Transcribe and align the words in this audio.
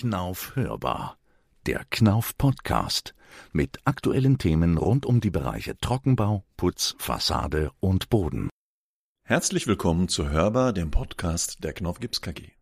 Knauf 0.00 0.56
hörbar. 0.56 1.18
Der 1.66 1.84
Knauf 1.90 2.38
Podcast 2.38 3.14
mit 3.52 3.80
aktuellen 3.84 4.38
Themen 4.38 4.78
rund 4.78 5.04
um 5.04 5.20
die 5.20 5.28
Bereiche 5.28 5.76
Trockenbau, 5.76 6.42
Putz, 6.56 6.94
Fassade 6.96 7.70
und 7.80 8.08
Boden. 8.08 8.48
Herzlich 9.24 9.66
willkommen 9.66 10.08
zu 10.08 10.30
Hörbar, 10.30 10.72
dem 10.72 10.90
Podcast 10.90 11.62
der 11.62 11.74
Knauf 11.74 12.00
Gips 12.00 12.22
KG. 12.22 12.52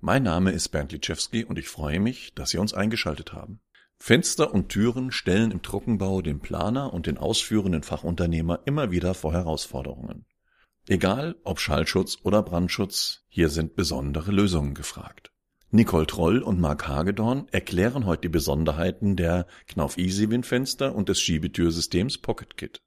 Mein 0.00 0.24
Name 0.24 0.50
ist 0.50 0.70
Bernd 0.70 0.90
Litschewski 0.90 1.44
und 1.44 1.60
ich 1.60 1.68
freue 1.68 2.00
mich, 2.00 2.34
dass 2.34 2.50
Sie 2.50 2.58
uns 2.58 2.74
eingeschaltet 2.74 3.32
haben. 3.32 3.60
Fenster 4.00 4.52
und 4.52 4.68
Türen 4.68 5.12
stellen 5.12 5.52
im 5.52 5.62
Trockenbau 5.62 6.22
den 6.22 6.40
Planer 6.40 6.92
und 6.92 7.06
den 7.06 7.18
ausführenden 7.18 7.84
Fachunternehmer 7.84 8.62
immer 8.64 8.90
wieder 8.90 9.14
vor 9.14 9.32
Herausforderungen. 9.32 10.26
Egal 10.88 11.36
ob 11.44 11.60
Schallschutz 11.60 12.18
oder 12.24 12.42
Brandschutz, 12.42 13.22
hier 13.28 13.48
sind 13.48 13.76
besondere 13.76 14.32
Lösungen 14.32 14.74
gefragt. 14.74 15.30
Nicole 15.74 16.06
Troll 16.06 16.38
und 16.38 16.60
Marc 16.60 16.86
Hagedorn 16.86 17.48
erklären 17.50 18.06
heute 18.06 18.22
die 18.22 18.28
Besonderheiten 18.28 19.16
der 19.16 19.48
Knauf 19.66 19.98
Easy 19.98 20.30
Windfenster 20.30 20.94
und 20.94 21.08
des 21.08 21.20
Schiebetürsystems 21.20 22.18
Pocket 22.18 22.56
Kit. 22.56 22.80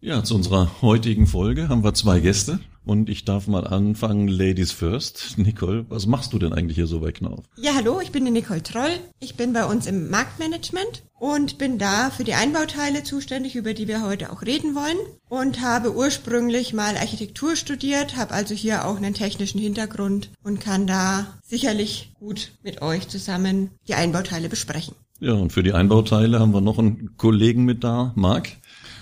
Ja, 0.00 0.22
zu 0.22 0.34
unserer 0.34 0.82
heutigen 0.82 1.26
Folge 1.26 1.70
haben 1.70 1.82
wir 1.82 1.94
zwei 1.94 2.20
Gäste 2.20 2.60
und 2.84 3.08
ich 3.08 3.24
darf 3.24 3.46
mal 3.46 3.66
anfangen, 3.66 4.28
Ladies 4.28 4.72
first. 4.72 5.38
Nicole, 5.38 5.86
was 5.88 6.06
machst 6.06 6.32
du 6.32 6.38
denn 6.38 6.52
eigentlich 6.52 6.76
hier 6.76 6.86
so 6.86 7.00
bei 7.00 7.12
Knauf? 7.12 7.44
Ja, 7.56 7.74
hallo, 7.74 8.00
ich 8.00 8.12
bin 8.12 8.24
die 8.24 8.30
Nicole 8.30 8.62
Troll. 8.62 8.90
Ich 9.20 9.36
bin 9.36 9.52
bei 9.52 9.64
uns 9.64 9.86
im 9.86 10.10
Marktmanagement 10.10 11.02
und 11.18 11.58
bin 11.58 11.78
da 11.78 12.10
für 12.10 12.24
die 12.24 12.34
Einbauteile 12.34 13.02
zuständig, 13.02 13.56
über 13.56 13.72
die 13.72 13.88
wir 13.88 14.02
heute 14.02 14.30
auch 14.30 14.42
reden 14.42 14.74
wollen 14.74 14.98
und 15.28 15.60
habe 15.60 15.94
ursprünglich 15.94 16.74
mal 16.74 16.96
Architektur 16.96 17.56
studiert, 17.56 18.16
habe 18.16 18.34
also 18.34 18.54
hier 18.54 18.86
auch 18.86 18.96
einen 18.96 19.14
technischen 19.14 19.60
Hintergrund 19.60 20.30
und 20.42 20.60
kann 20.60 20.86
da 20.86 21.26
sicherlich 21.42 22.12
gut 22.18 22.52
mit 22.62 22.82
euch 22.82 23.08
zusammen 23.08 23.70
die 23.88 23.94
Einbauteile 23.94 24.48
besprechen. 24.48 24.94
Ja, 25.20 25.32
und 25.32 25.52
für 25.52 25.62
die 25.62 25.72
Einbauteile 25.72 26.40
haben 26.40 26.52
wir 26.52 26.60
noch 26.60 26.78
einen 26.78 27.16
Kollegen 27.16 27.64
mit 27.64 27.84
da, 27.84 28.12
Marc. 28.16 28.48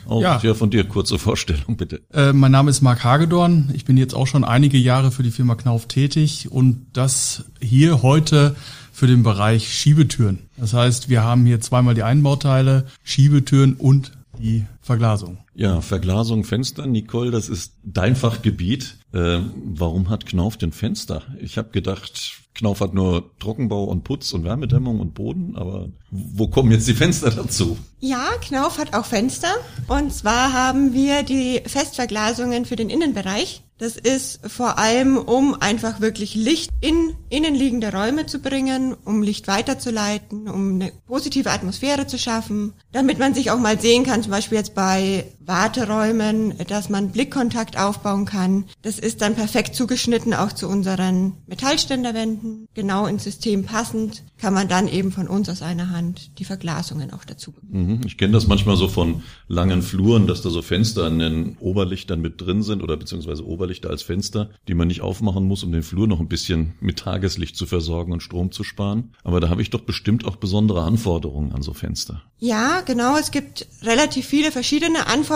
Auch 0.06 0.20
ja. 0.20 0.41
ja, 0.42 0.55
von 0.55 0.70
dir 0.70 0.84
kurze 0.84 1.19
Vorstellung 1.19 1.77
bitte. 1.77 2.03
Äh, 2.12 2.33
mein 2.33 2.53
Name 2.53 2.70
ist 2.70 2.83
Marc 2.83 3.05
Hagedorn. 3.05 3.70
Ich 3.75 3.84
bin 3.84 3.97
jetzt 3.97 4.14
auch 4.14 4.27
schon 4.27 4.45
einige 4.45 4.78
Jahre 4.78 5.11
für 5.11 5.22
die 5.22 5.31
Firma 5.31 5.55
Knauf 5.55 5.86
tätig 5.86 6.50
und 6.50 6.86
das 6.92 7.45
hier 7.61 8.03
heute 8.03 8.56
für 8.92 9.06
den 9.06 9.23
Bereich 9.23 9.73
Schiebetüren. 9.73 10.39
Das 10.56 10.75
heißt, 10.75 11.08
wir 11.08 11.23
haben 11.23 11.47
hier 11.47 11.61
zweimal 11.61 11.95
die 11.95 12.03
Einbauteile, 12.03 12.86
Schiebetüren 13.05 13.75
und 13.75 14.12
die 14.38 14.64
Verglasung. 14.80 15.38
Ja, 15.55 15.80
Verglasung, 15.80 16.44
Fenster, 16.44 16.86
Nicole, 16.86 17.30
das 17.30 17.48
ist 17.48 17.75
dein 17.83 18.16
Fachgebiet. 18.16 18.97
Äh, 19.12 19.41
warum 19.55 20.08
hat 20.08 20.27
Knauf 20.27 20.56
denn 20.56 20.72
Fenster? 20.72 21.22
Ich 21.41 21.58
habe 21.58 21.70
gedacht, 21.70 22.42
Knauf 22.55 22.80
hat 22.80 22.94
nur 22.94 23.30
Trockenbau 23.39 23.84
und 23.84 24.05
Putz 24.05 24.33
und 24.33 24.44
Wärmedämmung 24.44 25.00
und 25.00 25.14
Boden, 25.14 25.56
aber 25.56 25.89
wo 26.11 26.48
kommen 26.48 26.70
jetzt 26.70 26.89
die 26.89 26.94
Fenster 26.94 27.30
dazu? 27.30 27.78
Ja, 28.00 28.28
Knauf 28.42 28.78
hat 28.78 28.94
auch 28.94 29.06
Fenster. 29.06 29.55
Und 29.89 30.12
zwar 30.12 30.52
haben 30.52 30.92
wir 30.92 31.22
die 31.22 31.62
Festverglasungen 31.67 32.64
für 32.64 32.77
den 32.77 32.91
Innenbereich. 32.91 33.62
Das 33.83 33.97
ist 33.97 34.38
vor 34.48 34.78
allem, 34.78 35.16
um 35.16 35.61
einfach 35.61 36.00
wirklich 36.00 36.36
Licht 36.36 36.70
in 36.80 37.16
innenliegende 37.30 37.92
Räume 37.92 38.27
zu 38.27 38.39
bringen, 38.39 38.94
um 39.05 39.24
Licht 39.24 39.48
weiterzuleiten, 39.48 40.48
um 40.48 40.74
eine 40.74 40.92
positive 41.08 41.50
Atmosphäre 41.50 42.06
zu 42.06 42.16
schaffen, 42.16 42.74
damit 42.92 43.19
man 43.19 43.34
sich 43.34 43.50
auch 43.50 43.58
mal 43.58 43.80
sehen 43.80 44.05
kann, 44.05 44.22
zum 44.22 44.30
Beispiel 44.30 44.58
jetzt 44.58 44.77
bei 44.77 45.24
Warteräumen, 45.46 46.54
dass 46.68 46.88
man 46.88 47.10
Blickkontakt 47.10 47.78
aufbauen 47.78 48.24
kann. 48.24 48.64
Das 48.82 48.98
ist 48.98 49.22
dann 49.22 49.34
perfekt 49.34 49.74
zugeschnitten 49.74 50.34
auch 50.34 50.52
zu 50.52 50.68
unseren 50.68 51.34
Metallständerwänden, 51.46 52.68
genau 52.74 53.06
ins 53.06 53.24
System 53.24 53.64
passend, 53.64 54.22
kann 54.38 54.54
man 54.54 54.68
dann 54.68 54.88
eben 54.88 55.12
von 55.12 55.28
uns 55.28 55.48
aus 55.48 55.62
einer 55.62 55.90
Hand 55.90 56.38
die 56.38 56.44
Verglasungen 56.44 57.12
auch 57.12 57.24
dazu. 57.24 57.54
Mhm. 57.70 58.00
Ich 58.06 58.18
kenne 58.18 58.32
das 58.32 58.46
manchmal 58.46 58.77
so 58.77 58.89
von 58.89 59.22
langen 59.48 59.83
Fluren, 59.83 60.27
dass 60.27 60.42
da 60.42 60.50
so 60.50 60.62
Fenster 60.62 61.05
an 61.05 61.18
den 61.18 61.56
Oberlichtern 61.58 62.20
mit 62.20 62.40
drin 62.40 62.62
sind 62.62 62.83
oder 62.83 62.96
beziehungsweise 62.96 63.46
Oberlichter 63.46 63.90
als 63.90 64.02
Fenster, 64.02 64.50
die 64.68 64.74
man 64.74 64.88
nicht 64.88 65.00
aufmachen 65.00 65.44
muss, 65.44 65.62
um 65.62 65.72
den 65.72 65.83
Flur 65.83 66.06
noch 66.06 66.20
ein 66.20 66.28
bisschen 66.28 66.74
mit 66.80 66.98
Tageslicht 66.98 67.56
zu 67.56 67.67
versorgen 67.67 68.12
und 68.12 68.22
Strom 68.22 68.50
zu 68.52 68.64
sparen. 68.64 69.14
Aber 69.22 69.40
da 69.40 69.48
habe 69.48 69.62
ich 69.62 69.70
doch 69.70 69.83
bestimmt 69.83 70.24
auch 70.24 70.36
besondere 70.36 70.83
Anforderungen 70.83 71.52
an 71.52 71.62
so 71.62 71.72
Fenster. 71.72 72.22
Ja, 72.38 72.80
genau. 72.80 73.17
Es 73.17 73.30
gibt 73.30 73.67
relativ 73.83 74.27
viele 74.27 74.50
verschiedene 74.50 75.06
Anforderungen, 75.06 75.33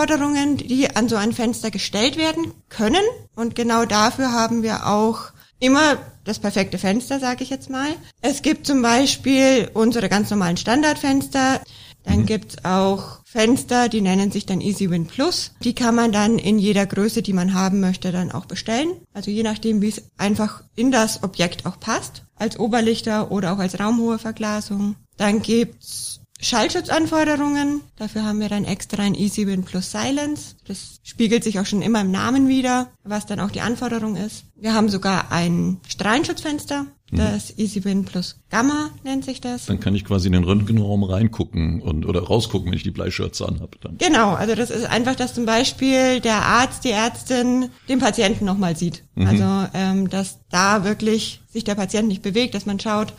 die 0.57 0.95
an 0.95 1.09
so 1.09 1.15
ein 1.15 1.33
Fenster 1.33 1.71
gestellt 1.71 2.17
werden 2.17 2.53
können. 2.69 3.03
Und 3.35 3.55
genau 3.55 3.85
dafür 3.85 4.31
haben 4.31 4.63
wir 4.63 4.87
auch 4.87 5.31
immer 5.59 5.97
das 6.23 6.39
perfekte 6.39 6.77
Fenster, 6.77 7.19
sage 7.19 7.43
ich 7.43 7.49
jetzt 7.49 7.69
mal. 7.69 7.89
Es 8.21 8.41
gibt 8.41 8.67
zum 8.67 8.81
Beispiel 8.81 9.69
unsere 9.73 10.09
ganz 10.09 10.29
normalen 10.29 10.57
Standardfenster. 10.57 11.61
Dann 12.03 12.19
mhm. 12.19 12.25
gibt's 12.25 12.63
auch 12.63 13.19
Fenster, 13.25 13.89
die 13.89 14.01
nennen 14.01 14.31
sich 14.31 14.45
dann 14.45 14.61
EasyWin 14.61 15.07
Plus. 15.07 15.51
Die 15.63 15.75
kann 15.75 15.95
man 15.95 16.11
dann 16.11 16.39
in 16.39 16.59
jeder 16.59 16.85
Größe, 16.85 17.21
die 17.21 17.33
man 17.33 17.53
haben 17.53 17.79
möchte, 17.79 18.11
dann 18.11 18.31
auch 18.31 18.45
bestellen. 18.45 18.91
Also 19.13 19.31
je 19.31 19.43
nachdem, 19.43 19.81
wie 19.81 19.89
es 19.89 20.03
einfach 20.17 20.63
in 20.75 20.91
das 20.91 21.23
Objekt 21.23 21.65
auch 21.65 21.79
passt. 21.79 22.23
Als 22.35 22.59
Oberlichter 22.59 23.31
oder 23.31 23.53
auch 23.53 23.59
als 23.59 23.79
raumhohe 23.79 24.19
Verglasung. 24.19 24.95
Dann 25.17 25.41
gibt's 25.41 26.21
Schallschutzanforderungen. 26.39 27.81
Dafür 27.95 28.23
haben 28.23 28.39
wir 28.39 28.49
dann 28.49 28.63
extra 28.63 29.03
ein 29.03 29.15
EasyWin 29.15 29.63
Plus 29.63 29.91
Silence. 29.91 30.55
Das 30.67 30.99
spiegelt 31.03 31.43
sich 31.43 31.59
auch 31.59 31.65
schon 31.65 31.81
immer 31.81 32.01
im 32.01 32.11
Namen 32.11 32.47
wieder, 32.47 32.89
was 33.03 33.25
dann 33.25 33.39
auch 33.39 33.51
die 33.51 33.61
Anforderung 33.61 34.15
ist. 34.15 34.45
Wir 34.55 34.73
haben 34.73 34.89
sogar 34.89 35.31
ein 35.31 35.79
Strahlenschutzfenster. 35.87 36.85
Mhm. 37.09 37.17
Das 37.17 37.57
EasyWin 37.57 38.03
Plus 38.03 38.37
Gamma 38.49 38.89
nennt 39.03 39.23
sich 39.23 39.39
das. 39.39 39.65
Dann 39.65 39.79
kann 39.79 39.95
ich 39.95 40.03
quasi 40.03 40.27
in 40.27 40.33
den 40.33 40.43
Röntgenraum 40.43 41.03
reingucken 41.03 41.81
und 41.81 42.05
oder 42.05 42.21
rausgucken, 42.21 42.67
wenn 42.67 42.77
ich 42.77 42.83
die 42.83 42.91
Bleischürze 42.91 43.47
anhabe. 43.47 43.77
Dann. 43.81 43.97
Genau, 43.97 44.33
also 44.33 44.55
das 44.55 44.69
ist 44.69 44.85
einfach, 44.85 45.15
dass 45.15 45.33
zum 45.33 45.45
Beispiel 45.45 46.19
der 46.19 46.43
Arzt, 46.43 46.83
die 46.83 46.91
Ärztin 46.91 47.69
den 47.87 47.99
Patienten 47.99 48.43
nochmal 48.45 48.75
sieht. 48.75 49.03
Mhm. 49.15 49.27
Also 49.27 49.69
ähm, 49.73 50.09
dass 50.09 50.39
da 50.49 50.83
wirklich 50.83 51.39
sich 51.47 51.63
der 51.63 51.75
Patient 51.75 52.09
nicht 52.09 52.21
bewegt, 52.21 52.55
dass 52.55 52.65
man 52.65 52.79
schaut, 52.79 53.13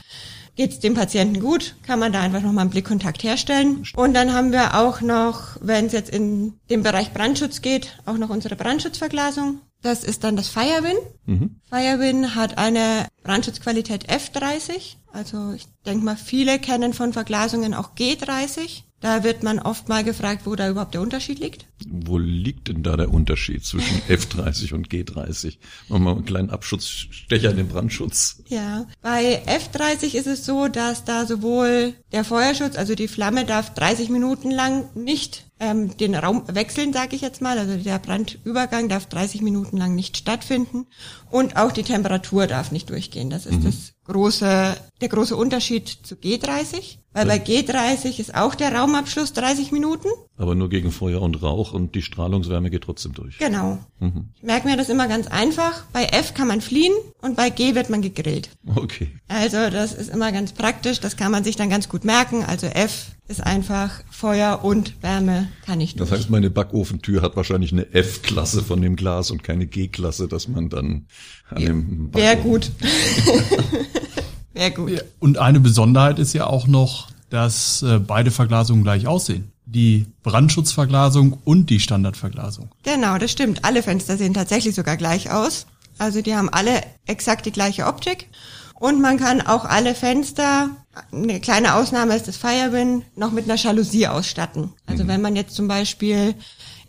geht 0.59 0.73
es 0.73 0.81
dem 0.81 0.95
Patienten 0.95 1.39
gut, 1.39 1.77
kann 1.85 2.01
man 2.01 2.13
da 2.13 2.21
einfach 2.21 2.43
nochmal 2.43 2.63
einen 2.63 2.71
Blickkontakt 2.71 3.23
herstellen. 3.23 3.85
Und 3.95 4.13
dann 4.13 4.33
haben 4.33 4.51
wir 4.51 4.75
auch 4.75 5.01
noch, 5.01 5.57
wenn 5.61 5.87
es 5.87 5.93
jetzt 5.93 6.11
in 6.11 6.55
den 6.69 6.83
Bereich 6.83 7.13
Brandschutz 7.13 7.63
geht, 7.63 7.97
auch 8.07 8.19
noch 8.19 8.29
unsere 8.29 8.57
Brandschutzverglasung. 8.57 9.61
Das 9.83 10.03
ist 10.03 10.25
dann 10.25 10.35
das 10.35 10.49
Firewin. 10.49 10.97
Mhm. 11.27 11.61
Firewin 11.71 12.35
hat 12.35 12.59
eine 12.59 13.07
Brandschutzqualität 13.23 14.11
F30. 14.11 14.97
Also 15.13 15.53
ich 15.53 15.67
denke 15.87 16.05
mal, 16.05 16.17
viele 16.17 16.59
kennen 16.59 16.93
von 16.93 17.13
Verglasungen 17.13 17.73
auch 17.73 17.95
G30. 17.95 18.83
Da 19.01 19.23
wird 19.23 19.45
man 19.45 19.61
oft 19.61 19.89
mal 19.89 20.03
gefragt, 20.03 20.43
wo 20.45 20.57
da 20.57 20.69
überhaupt 20.69 20.95
der 20.95 21.01
Unterschied 21.01 21.39
liegt. 21.39 21.67
Wo 21.87 22.19
liegt 22.19 22.67
denn 22.67 22.83
da 22.83 22.97
der 22.97 23.13
Unterschied 23.13 23.65
zwischen 23.65 24.01
F30 24.09 24.75
und 24.75 24.89
G30? 24.89 25.59
Machen 25.89 25.89
wir 25.89 25.99
mal 25.99 26.13
einen 26.17 26.25
kleinen 26.25 26.51
Abschutzstecher 26.51 27.51
in 27.51 27.59
den 27.59 27.69
Brandschutz. 27.69 28.43
Ja, 28.49 28.87
bei 29.01 29.43
F30 29.47 30.15
ist 30.15 30.27
es 30.27 30.45
so, 30.45 30.67
dass 30.67 31.05
da 31.05 31.27
sowohl 31.27 31.95
der 32.11 32.25
Feuerschutz, 32.25 32.77
also 32.77 32.97
die 32.97 33.09
Flamme 33.09 33.45
darf 33.45 33.73
30 33.75 34.09
Minuten 34.09 34.51
lang 34.51 34.89
nicht 34.97 35.49
ähm, 35.61 35.97
den 35.97 36.15
Raum 36.15 36.43
wechseln, 36.49 36.93
sage 36.93 37.15
ich 37.15 37.23
jetzt 37.23 37.41
mal. 37.41 37.59
Also 37.59 37.77
der 37.77 37.99
Brandübergang 37.99 38.89
darf 38.89 39.07
30 39.07 39.43
Minuten 39.43 39.77
lang 39.77 39.95
nicht 39.95 40.17
stattfinden 40.17 40.87
und 41.31 41.57
auch 41.57 41.73
die 41.73 41.83
Temperatur 41.85 42.47
darf 42.47 42.73
nicht 42.73 42.91
durchgehen. 42.91 43.31
Das 43.31 43.47
ist 43.47 43.61
mhm. 43.61 43.65
das 43.65 43.93
große, 44.09 44.77
der 45.01 45.09
große 45.09 45.37
Unterschied 45.37 45.89
zu 45.89 46.17
G30. 46.17 46.99
Weil 47.13 47.27
bei 47.27 47.37
G30 47.39 48.21
ist 48.21 48.35
auch 48.35 48.55
der 48.55 48.75
Raumabschluss 48.75 49.33
30 49.33 49.73
Minuten. 49.73 50.09
Aber 50.37 50.55
nur 50.55 50.69
gegen 50.69 50.93
Feuer 50.93 51.21
und 51.23 51.43
Rauch 51.43 51.73
und 51.73 51.95
die 51.95 52.03
Strahlungswärme 52.03 52.71
geht 52.71 52.83
trotzdem 52.83 53.13
durch. 53.13 53.39
Genau. 53.39 53.79
Mhm. 53.99 54.29
Ich 54.37 54.43
merke 54.43 54.69
mir 54.69 54.77
das 54.77 54.89
immer 54.89 55.09
ganz 55.09 55.27
einfach. 55.27 55.85
Bei 55.93 56.05
F 56.05 56.35
kann 56.35 56.47
man 56.47 56.61
fliehen 56.61 56.93
und 57.21 57.37
bei 57.37 57.51
G 57.51 57.75
wird 57.75 57.91
man 57.91 58.03
gegrillt. 58.03 58.51
Okay. 58.77 59.09
Also 59.27 59.71
das 59.71 59.95
ist 59.95 60.11
immer 60.11 60.31
ganz 60.31 60.53
praktisch. 60.53 61.01
Das 61.01 61.17
kann 61.17 61.33
man 61.33 61.43
sich 61.43 61.57
dann 61.57 61.71
ganz 61.71 61.89
gut 61.89 62.05
merken. 62.05 62.45
Also 62.45 62.67
F 62.67 63.07
ist 63.27 63.43
einfach 63.43 64.03
Feuer 64.11 64.61
und 64.63 65.03
Wärme 65.03 65.49
kann 65.67 65.81
ich 65.81 65.97
durch. 65.97 66.09
Das 66.09 66.19
heißt, 66.19 66.31
meine 66.31 66.51
Backofentür 66.51 67.21
hat 67.21 67.37
wahrscheinlich 67.37 67.73
eine 67.73 67.93
F-Klasse 67.93 68.63
von 68.63 68.81
dem 68.81 68.97
Glas 68.97 69.31
und 69.31 69.43
keine 69.43 69.67
G-Klasse, 69.67 70.29
dass 70.29 70.49
man 70.49 70.71
dann 70.71 71.07
an 71.51 71.61
ja, 71.61 71.69
dem 71.69 72.15
Wäre 72.15 72.37
gut. 72.37 72.71
Wäre 74.53 74.71
gut. 74.73 75.05
Und 75.19 75.39
eine 75.39 75.61
Besonderheit 75.61 76.19
ist 76.19 76.33
ja 76.33 76.47
auch 76.47 76.67
noch, 76.67 77.09
dass 77.31 77.83
äh, 77.83 77.99
beide 77.99 78.31
Verglasungen 78.31 78.83
gleich 78.83 79.07
aussehen. 79.07 79.53
Die 79.67 80.07
Brandschutzverglasung 80.23 81.39
und 81.45 81.69
die 81.71 81.81
Standardverglasung. 81.81 82.71
Genau, 82.83 83.19
das 83.19 83.31
stimmt. 83.31 83.65
Alle 83.65 83.83
Fenster 83.83 84.17
sehen 84.17 84.35
tatsächlich 84.35 84.75
sogar 84.75 84.97
gleich 84.97 85.31
aus. 85.31 85.67
Also 85.99 86.23
die 86.23 86.35
haben 86.35 86.49
alle 86.49 86.83
exakt 87.07 87.45
die 87.45 87.53
gleiche 87.53 87.87
Optik. 87.87 88.29
Und 88.75 89.01
man 89.01 89.19
kann 89.19 89.41
auch 89.41 89.65
alle 89.65 89.95
Fenster, 89.95 90.71
eine 91.13 91.41
kleine 91.41 91.75
Ausnahme 91.75 92.15
ist 92.15 92.29
das 92.29 92.37
Firewin, 92.37 93.05
noch 93.17 93.33
mit 93.33 93.45
einer 93.45 93.57
Jalousie 93.57 94.07
ausstatten. 94.07 94.73
Also 94.87 95.05
mhm. 95.05 95.09
wenn 95.09 95.21
man 95.21 95.37
jetzt 95.37 95.57
zum 95.57 95.67
Beispiel 95.67 96.35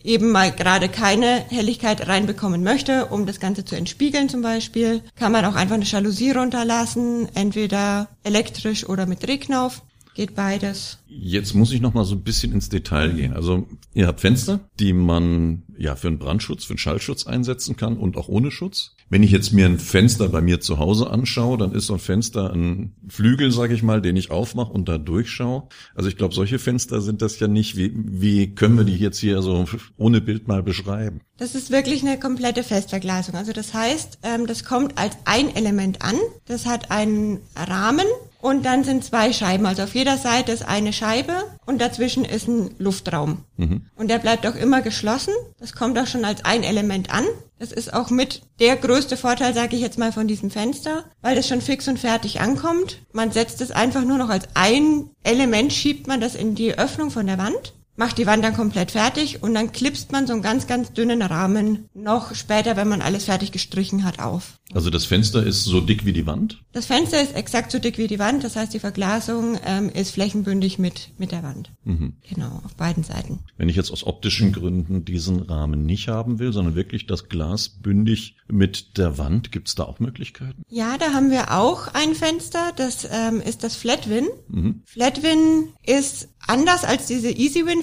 eben 0.04 0.31
mal 0.31 0.51
gerade 0.51 0.90
keine 0.90 1.46
Helligkeit 1.50 2.07
reinbekommen 2.07 2.63
möchte, 2.63 3.07
um 3.07 3.25
das 3.25 3.40
Ganze 3.40 3.66
zu 3.66 3.75
entspiegeln 3.75 4.30
zum 4.30 4.42
Beispiel, 4.42 5.01
kann 5.16 5.31
man 5.31 5.46
auch 5.46 5.56
einfach 5.56 5.75
eine 5.75 5.86
Jalousie 5.86 6.31
runterlassen, 6.31 7.28
entweder 7.34 8.10
elektrisch 8.24 8.88
oder 8.88 9.06
mit 9.06 9.25
Drehknauf. 9.25 9.81
Geht 10.16 10.36
beides. 10.36 10.98
Jetzt 11.07 11.54
muss 11.54 11.72
ich 11.72 11.81
noch 11.81 11.94
mal 11.94 12.04
so 12.04 12.16
ein 12.16 12.24
bisschen 12.24 12.51
ins 12.51 12.69
Detail 12.69 13.13
gehen. 13.13 13.34
Also 13.34 13.68
ihr 13.94 14.07
habt 14.07 14.19
Fenster, 14.19 14.60
die 14.80 14.92
man 14.92 15.63
ja 15.80 15.96
für 15.96 16.10
einen 16.10 16.20
Brandschutz, 16.20 16.66
für 16.66 16.74
einen 16.74 16.78
Schallschutz 16.78 17.26
einsetzen 17.26 17.78
kann 17.78 17.98
und 17.98 18.18
auch 18.18 18.28
ohne 18.28 18.52
Schutz. 18.52 18.96
Wenn 19.10 19.24
ich 19.24 19.31
jetzt 19.31 19.54
mir 19.54 19.66
ein 19.66 19.80
Fenster 19.80 20.30
bei 20.30 20.42
mir 20.42 20.60
zu 20.60 20.78
Hause 20.78 21.10
anschaue, 21.10 21.58
dann 21.58 21.72
ist 21.72 21.88
so 21.88 21.94
ein 21.94 22.00
Fenster 22.00 22.54
ein 22.54 22.94
Flügel, 23.08 23.52
sage 23.52 23.74
ich 23.74 23.81
mal, 23.81 24.02
den 24.02 24.16
ich 24.16 24.30
aufmache 24.30 24.72
und 24.72 24.88
da 24.88 24.98
durchschaue. 24.98 25.64
Also 25.96 26.10
ich 26.10 26.18
glaube, 26.18 26.36
solche 26.36 26.60
Fenster 26.60 27.02
sind 27.02 27.22
das 27.22 27.40
ja 27.40 27.48
nicht. 27.48 27.78
Wie, 27.78 27.92
wie 27.96 28.54
können 28.54 28.78
wir 28.78 28.84
die 28.84 28.98
jetzt 28.98 29.20
hier 29.20 29.42
so 29.42 29.66
ohne 29.98 30.22
Bild 30.22 30.48
mal 30.48 30.62
beschreiben? 30.62 31.22
Das 31.38 31.56
ist 31.56 31.72
wirklich 31.72 32.04
eine 32.04 32.20
komplette 32.20 32.64
Festverglasung. 32.64 33.36
Also 33.36 33.54
das 33.54 33.74
heißt, 33.74 34.20
ähm, 34.24 34.46
das 34.46 34.66
kommt 34.66 34.98
als 34.98 35.18
ein 35.26 35.56
Element 35.56 36.02
an. 36.02 36.16
Das 36.46 36.66
hat 36.66 36.92
einen 36.92 37.40
Rahmen 37.56 38.06
und 38.41 38.65
dann 38.65 38.83
sind 38.83 39.03
zwei 39.03 39.33
Scheiben. 39.33 39.65
Also 39.65 39.83
auf 39.83 39.95
jeder 39.95 40.18
Seite 40.18 40.51
ist 40.51 40.65
eine 40.65 40.94
Scheibe 40.94 41.33
und 41.65 41.81
dazwischen 41.81 42.25
ist 42.25 42.47
ein 42.47 42.71
Luftraum. 42.77 43.44
Mhm. 43.57 43.86
Und 43.95 44.09
der 44.09 44.19
bleibt 44.19 44.47
auch 44.47 44.56
immer 44.56 44.81
geschlossen. 44.81 45.33
Das 45.59 45.74
kommt 45.74 46.00
auch 46.00 46.07
schon 46.07 46.25
als 46.25 46.45
ein 46.45 46.63
Element 46.63 47.13
an. 47.13 47.25
Das 47.59 47.74
ist 47.74 47.94
auch 47.94 48.09
mit 48.09 48.41
der 48.62 48.77
größte 48.77 49.18
Vorteil, 49.18 49.53
sage 49.53 49.75
ich 49.75 49.81
jetzt 49.81 50.00
mal, 50.00 50.13
von 50.13 50.27
diesem 50.27 50.50
Fenster, 50.50 51.03
weil 51.21 51.36
das 51.36 51.47
schon 51.47 51.62
fix 51.62 51.88
und 51.89 52.00
fertig 52.00 52.39
ankommt. 52.39 53.00
Man 53.12 53.31
setzt 53.31 53.59
es 53.59 53.71
einfach 53.71 54.06
nur 54.06 54.18
noch 54.18 54.30
als 54.30 54.47
ein 54.53 55.09
Element, 55.24 55.74
schiebt 55.74 56.07
man 56.07 56.21
das 56.21 56.35
in 56.35 56.56
die 56.56 56.77
Öffnung 56.77 57.12
von 57.12 57.27
der 57.27 57.38
Wand 57.38 57.74
macht 58.00 58.18
die 58.18 58.25
Wand 58.25 58.46
dann 58.46 58.56
komplett 58.56 58.92
fertig 58.92 59.44
und 59.44 59.54
dann 59.54 59.74
klipst 59.74 60.13
man 60.13 60.25
so 60.25 60.31
einen 60.31 60.42
ganz, 60.42 60.68
ganz 60.68 60.94
dünnen 60.94 61.22
Rahmen 61.22 61.90
noch 61.94 62.34
später, 62.34 62.78
wenn 62.78 62.88
man 62.88 63.01
alles 63.01 63.25
fertig 63.25 63.51
gestrichen 63.51 64.06
hat, 64.06 64.19
auf. 64.19 64.57
Also 64.74 64.90
das 64.90 65.04
Fenster 65.04 65.44
ist 65.44 65.66
so 65.66 65.81
dick 65.81 66.06
wie 66.06 66.13
die 66.13 66.25
Wand? 66.25 66.63
Das 66.72 66.86
Fenster 66.86 67.22
ist 67.22 67.36
exakt 67.36 67.72
so 67.72 67.80
dick 67.80 67.98
wie 67.98 68.07
die 68.07 68.19
Wand, 68.19 68.44
das 68.44 68.56
heißt 68.56 68.74
die 68.74 68.80
Verglasung 68.80 69.57
ähm, 69.66 69.90
ist 69.90 70.12
flächenbündig 70.12 70.80
mit, 70.80 71.10
mit 71.18 71.34
der 71.34 71.44
Wand. 71.44 71.72
Mhm. 71.84 72.13
Genau, 72.30 72.62
auf 72.63 72.75
beiden 72.75 73.04
Seiten. 73.04 73.40
Wenn 73.57 73.68
ich 73.68 73.75
jetzt 73.75 73.92
aus 73.92 74.06
optischen 74.06 74.54
Gründen 74.54 75.04
diesen 75.04 75.42
Rahmen 75.42 75.86
nicht 75.86 76.07
haben 76.07 76.40
will, 76.40 76.54
sondern 76.54 76.75
wirklich 76.75 77.06
das 77.06 77.28
Glas 77.28 77.68
bündig 77.68 78.38
mit 78.48 78.98
der 78.98 79.18
Wand, 79.18 79.52
gibt's 79.52 79.75
da 79.75 79.84
auch 79.84 80.00
Möglichkeiten? 80.00 80.63
Ja, 80.69 80.98
da 80.98 81.13
haben 81.13 81.31
wir 81.31 81.52
auch 81.52 81.88
ein 81.94 82.13
Fenster, 82.16 82.72
das 82.78 83.07
ähm, 83.12 83.42
ist 83.42 83.63
das 83.63 83.75
Flatwin. 83.75 84.28
Mhm. 84.48 84.84
Flatwin 84.86 85.69
ist 85.84 86.30
anders 86.48 86.84
als 86.84 87.07
diese 87.07 87.30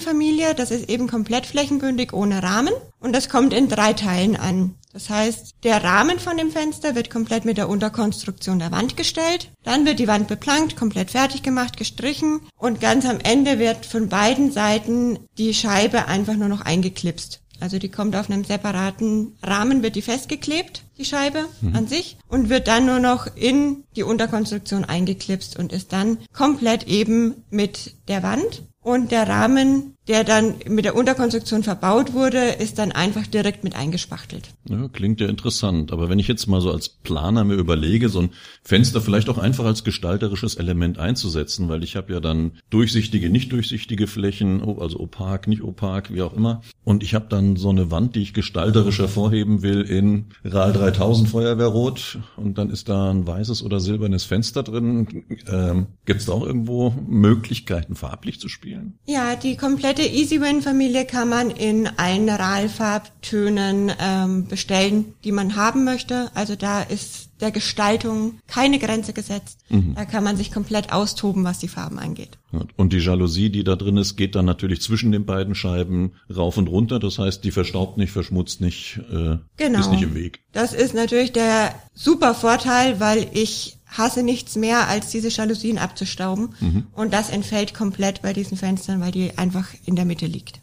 EasyWin-Familie, 0.07 0.55
das 0.55 0.71
ist 0.71 0.89
eben 0.89 1.07
komplett 1.07 1.45
flächenbündig 1.45 2.13
ohne 2.13 2.41
Rahmen 2.41 2.73
und 2.99 3.13
das 3.13 3.29
kommt 3.29 3.53
in 3.53 3.67
drei 3.67 3.93
Teilen 3.93 4.35
an. 4.35 4.75
Das 4.93 5.09
heißt, 5.09 5.55
der 5.63 5.83
Rahmen 5.83 6.17
von 6.19 6.37
dem 6.37 6.49
Fenster 6.49 6.95
wird 6.95 7.09
komplett 7.09 7.45
mit 7.45 7.57
der 7.57 7.69
Unterkonstruktion 7.69 8.57
der 8.57 8.71
Wand 8.71 8.97
gestellt. 8.97 9.51
Dann 9.63 9.85
wird 9.85 9.99
die 9.99 10.07
Wand 10.07 10.27
beplankt, 10.27 10.75
komplett 10.75 11.11
fertig 11.11 11.43
gemacht, 11.43 11.77
gestrichen 11.77 12.41
und 12.57 12.81
ganz 12.81 13.05
am 13.05 13.19
Ende 13.19 13.59
wird 13.59 13.85
von 13.85 14.09
beiden 14.09 14.51
Seiten 14.51 15.19
die 15.37 15.53
Scheibe 15.53 16.07
einfach 16.07 16.35
nur 16.35 16.47
noch 16.47 16.61
eingeklipst. 16.61 17.41
Also 17.59 17.79
die 17.79 17.89
kommt 17.89 18.15
auf 18.15 18.29
einem 18.29 18.43
separaten 18.43 19.35
Rahmen, 19.41 19.81
wird 19.81 19.95
die 19.95 20.03
festgeklebt, 20.03 20.83
die 20.97 21.05
Scheibe 21.05 21.45
mhm. 21.61 21.75
an 21.75 21.87
sich, 21.87 22.17
und 22.27 22.49
wird 22.49 22.67
dann 22.67 22.85
nur 22.85 22.99
noch 22.99 23.27
in 23.35 23.83
die 23.95 24.03
Unterkonstruktion 24.03 24.85
eingeklipst 24.85 25.57
und 25.57 25.73
ist 25.73 25.91
dann 25.91 26.19
komplett 26.33 26.87
eben 26.87 27.43
mit 27.49 27.95
der 28.07 28.21
Wand. 28.21 28.63
Und 28.81 29.11
der 29.11 29.27
Rahmen 29.27 29.96
der 30.07 30.23
dann 30.23 30.55
mit 30.67 30.85
der 30.85 30.95
Unterkonstruktion 30.95 31.63
verbaut 31.63 32.13
wurde, 32.13 32.39
ist 32.39 32.79
dann 32.79 32.91
einfach 32.91 33.27
direkt 33.27 33.63
mit 33.63 33.75
eingespachtelt. 33.75 34.49
Ja, 34.69 34.87
klingt 34.87 35.19
ja 35.19 35.27
interessant. 35.27 35.91
Aber 35.91 36.09
wenn 36.09 36.19
ich 36.19 36.27
jetzt 36.27 36.47
mal 36.47 36.61
so 36.61 36.71
als 36.71 36.89
Planer 36.89 37.43
mir 37.43 37.55
überlege, 37.55 38.09
so 38.09 38.21
ein 38.21 38.29
Fenster 38.63 39.01
vielleicht 39.01 39.29
auch 39.29 39.37
einfach 39.37 39.65
als 39.65 39.83
gestalterisches 39.83 40.55
Element 40.55 40.97
einzusetzen, 40.97 41.67
weil 41.69 41.83
ich 41.83 41.95
habe 41.95 42.13
ja 42.13 42.19
dann 42.19 42.53
durchsichtige, 42.69 43.29
nicht 43.29 43.51
durchsichtige 43.51 44.07
Flächen, 44.07 44.61
also 44.79 44.99
opak, 44.99 45.47
nicht 45.47 45.61
opak, 45.61 46.13
wie 46.13 46.21
auch 46.21 46.33
immer. 46.33 46.61
Und 46.83 47.03
ich 47.03 47.13
habe 47.13 47.27
dann 47.29 47.57
so 47.57 47.69
eine 47.69 47.91
Wand, 47.91 48.15
die 48.15 48.21
ich 48.21 48.33
gestalterisch 48.33 48.99
hervorheben 48.99 49.61
will 49.61 49.81
in 49.81 50.27
RAL 50.43 50.73
3000 50.73 51.29
Feuerwehrrot 51.29 52.19
und 52.37 52.57
dann 52.57 52.69
ist 52.69 52.87
da 52.89 53.09
ein 53.11 53.27
weißes 53.27 53.63
oder 53.63 53.79
silbernes 53.79 54.23
Fenster 54.23 54.63
drin. 54.63 55.25
Ähm, 55.47 55.87
Gibt 56.05 56.21
es 56.21 56.27
da 56.27 56.33
auch 56.33 56.45
irgendwo 56.45 56.93
Möglichkeiten, 57.07 57.95
farblich 57.95 58.39
zu 58.39 58.47
spielen? 58.47 58.99
Ja, 59.05 59.35
die 59.35 59.57
komplette 59.57 59.96
komplette 59.97 60.15
EasyWin-Familie 60.15 61.05
kann 61.05 61.29
man 61.29 61.49
in 61.49 61.87
allen 61.97 62.29
RAL-Farbtönen 62.29 63.91
ähm, 63.99 64.45
bestellen, 64.47 65.15
die 65.23 65.31
man 65.31 65.55
haben 65.55 65.85
möchte. 65.85 66.29
Also 66.35 66.55
da 66.55 66.83
ist 66.83 67.29
der 67.41 67.49
Gestaltung 67.51 68.39
keine 68.47 68.77
Grenze 68.77 69.13
gesetzt. 69.13 69.59
Mhm. 69.69 69.95
Da 69.95 70.05
kann 70.05 70.23
man 70.23 70.37
sich 70.37 70.51
komplett 70.51 70.91
austoben, 70.91 71.43
was 71.43 71.57
die 71.57 71.67
Farben 71.67 71.97
angeht. 71.97 72.37
Und 72.75 72.93
die 72.93 72.99
Jalousie, 72.99 73.49
die 73.49 73.63
da 73.63 73.75
drin 73.75 73.97
ist, 73.97 74.17
geht 74.17 74.35
dann 74.35 74.45
natürlich 74.45 74.81
zwischen 74.81 75.11
den 75.11 75.25
beiden 75.25 75.55
Scheiben 75.55 76.13
rauf 76.35 76.57
und 76.57 76.67
runter. 76.67 76.99
Das 76.99 77.17
heißt, 77.17 77.43
die 77.43 77.51
verstaubt 77.51 77.97
nicht, 77.97 78.11
verschmutzt 78.11 78.61
nicht, 78.61 78.99
äh, 79.11 79.37
genau. 79.57 79.79
ist 79.79 79.91
nicht 79.91 80.03
im 80.03 80.15
Weg. 80.15 80.41
Das 80.51 80.73
ist 80.73 80.93
natürlich 80.93 81.31
der 81.31 81.73
super 81.93 82.35
Vorteil, 82.35 82.99
weil 82.99 83.27
ich 83.33 83.76
hasse 83.89 84.23
nichts 84.23 84.55
mehr, 84.55 84.87
als 84.87 85.09
diese 85.09 85.29
Jalousien 85.29 85.77
abzustauben. 85.77 86.49
Mhm. 86.59 86.87
Und 86.93 87.13
das 87.13 87.29
entfällt 87.29 87.73
komplett 87.73 88.21
bei 88.21 88.33
diesen 88.33 88.57
Fenstern, 88.57 89.01
weil 89.01 89.11
die 89.11 89.37
einfach 89.37 89.67
in 89.85 89.95
der 89.95 90.05
Mitte 90.05 90.25
liegt. 90.25 90.61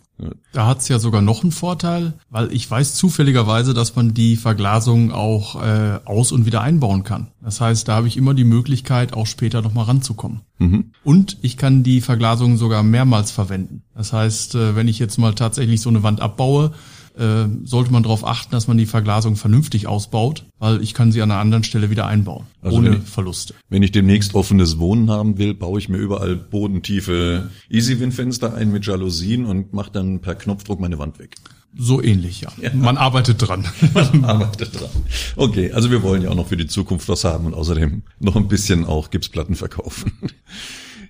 Da 0.53 0.67
hat's 0.67 0.88
ja 0.88 1.00
sogar 1.00 1.23
noch 1.23 1.43
einen 1.43 1.50
Vorteil, 1.50 2.15
weil 2.31 2.53
ich 2.53 2.71
weiß 2.71 2.94
zufälligerweise, 2.94 3.75
dass 3.75 3.97
man 3.97 4.15
die 4.15 4.37
Verglasung 4.37 5.11
auch 5.11 5.61
äh, 5.61 5.99
aus- 6.05 6.31
und 6.31 6.47
wieder 6.47 6.61
einbauen 6.61 7.03
kann. 7.03 7.32
Das 7.43 7.61
heißt, 7.61 7.88
da 7.88 7.97
habe 7.97 8.06
ich 8.06 8.17
immer 8.17 8.32
die 8.32 8.44
Möglichkeit, 8.44 9.12
auch 9.12 9.26
später 9.26 9.61
nochmal 9.61 9.87
ranzukommen. 9.87 10.43
Mhm. 10.59 10.93
Und 11.03 11.38
ich 11.43 11.56
kann 11.56 11.82
die 11.82 12.00
Verglasung 12.00 12.59
sogar 12.59 12.85
mehrmals 12.85 13.32
verwenden. 13.32 13.82
Das 13.97 14.12
heißt, 14.12 14.55
äh, 14.55 14.76
wenn 14.76 14.87
ich 14.87 15.00
jetzt 15.00 15.19
mal 15.19 15.35
tatsächlich 15.35 15.81
so 15.81 15.91
eine 15.91 16.05
Wand 16.05 16.21
abbaue, 16.21 16.73
äh, 17.16 17.46
sollte 17.64 17.93
man 17.93 18.02
darauf 18.02 18.26
achten, 18.26 18.52
dass 18.52 18.69
man 18.69 18.76
die 18.76 18.87
Verglasung 18.87 19.37
vernünftig 19.37 19.87
ausbaut, 19.87 20.46
weil 20.58 20.82
ich 20.82 20.94
kann 20.94 21.12
sie 21.12 21.22
an 21.22 21.31
einer 21.31 21.40
anderen 21.40 21.64
Stelle 21.64 21.90
wieder 21.90 22.06
einbauen, 22.06 22.44
also 22.61 22.76
ohne 22.76 22.93
wenn, 22.93 23.02
Verluste. 23.02 23.55
Wenn 23.69 23.82
ich 23.82 23.93
demnächst 23.93 24.34
offenes 24.34 24.78
Wohnen 24.78 25.11
haben 25.11 25.38
will, 25.38 25.55
baue 25.55 25.78
ich 25.78 25.88
mir 25.88 25.99
überall 25.99 26.37
bodentiefe 26.37 27.50
Easy-Win-Fenster 27.70 28.55
ein 28.55 28.72
mit 28.72 28.87
Jalousien 28.87 29.46
und 29.46 29.72
mache 29.72 29.93
dann 29.93 30.20
per 30.20 30.34
Knopfdruck 30.34 30.81
meine 30.81 30.99
Wand 30.99 31.19
weg. 31.19 31.37
So 31.76 32.00
ähnlich, 32.00 32.40
ja. 32.40 32.52
ja. 32.61 32.70
Man 32.72 32.96
arbeitet 32.96 33.46
dran. 33.46 33.66
Man 33.94 34.25
arbeitet 34.25 34.81
dran. 34.81 34.90
Okay, 35.34 35.72
also 35.72 35.90
wir 35.90 36.02
wollen 36.02 36.22
ja 36.22 36.31
auch 36.31 36.37
noch 36.37 36.46
für 36.46 36.56
die 36.56 36.69
Zukunft 36.69 37.08
was 37.08 37.25
haben 37.25 37.46
und 37.46 37.55
außerdem 37.55 38.02
noch 38.20 38.37
ein 38.37 38.46
bisschen 38.46 38.85
auch 38.85 39.11
Gipsplatten 39.11 39.56
verkaufen. 39.56 40.12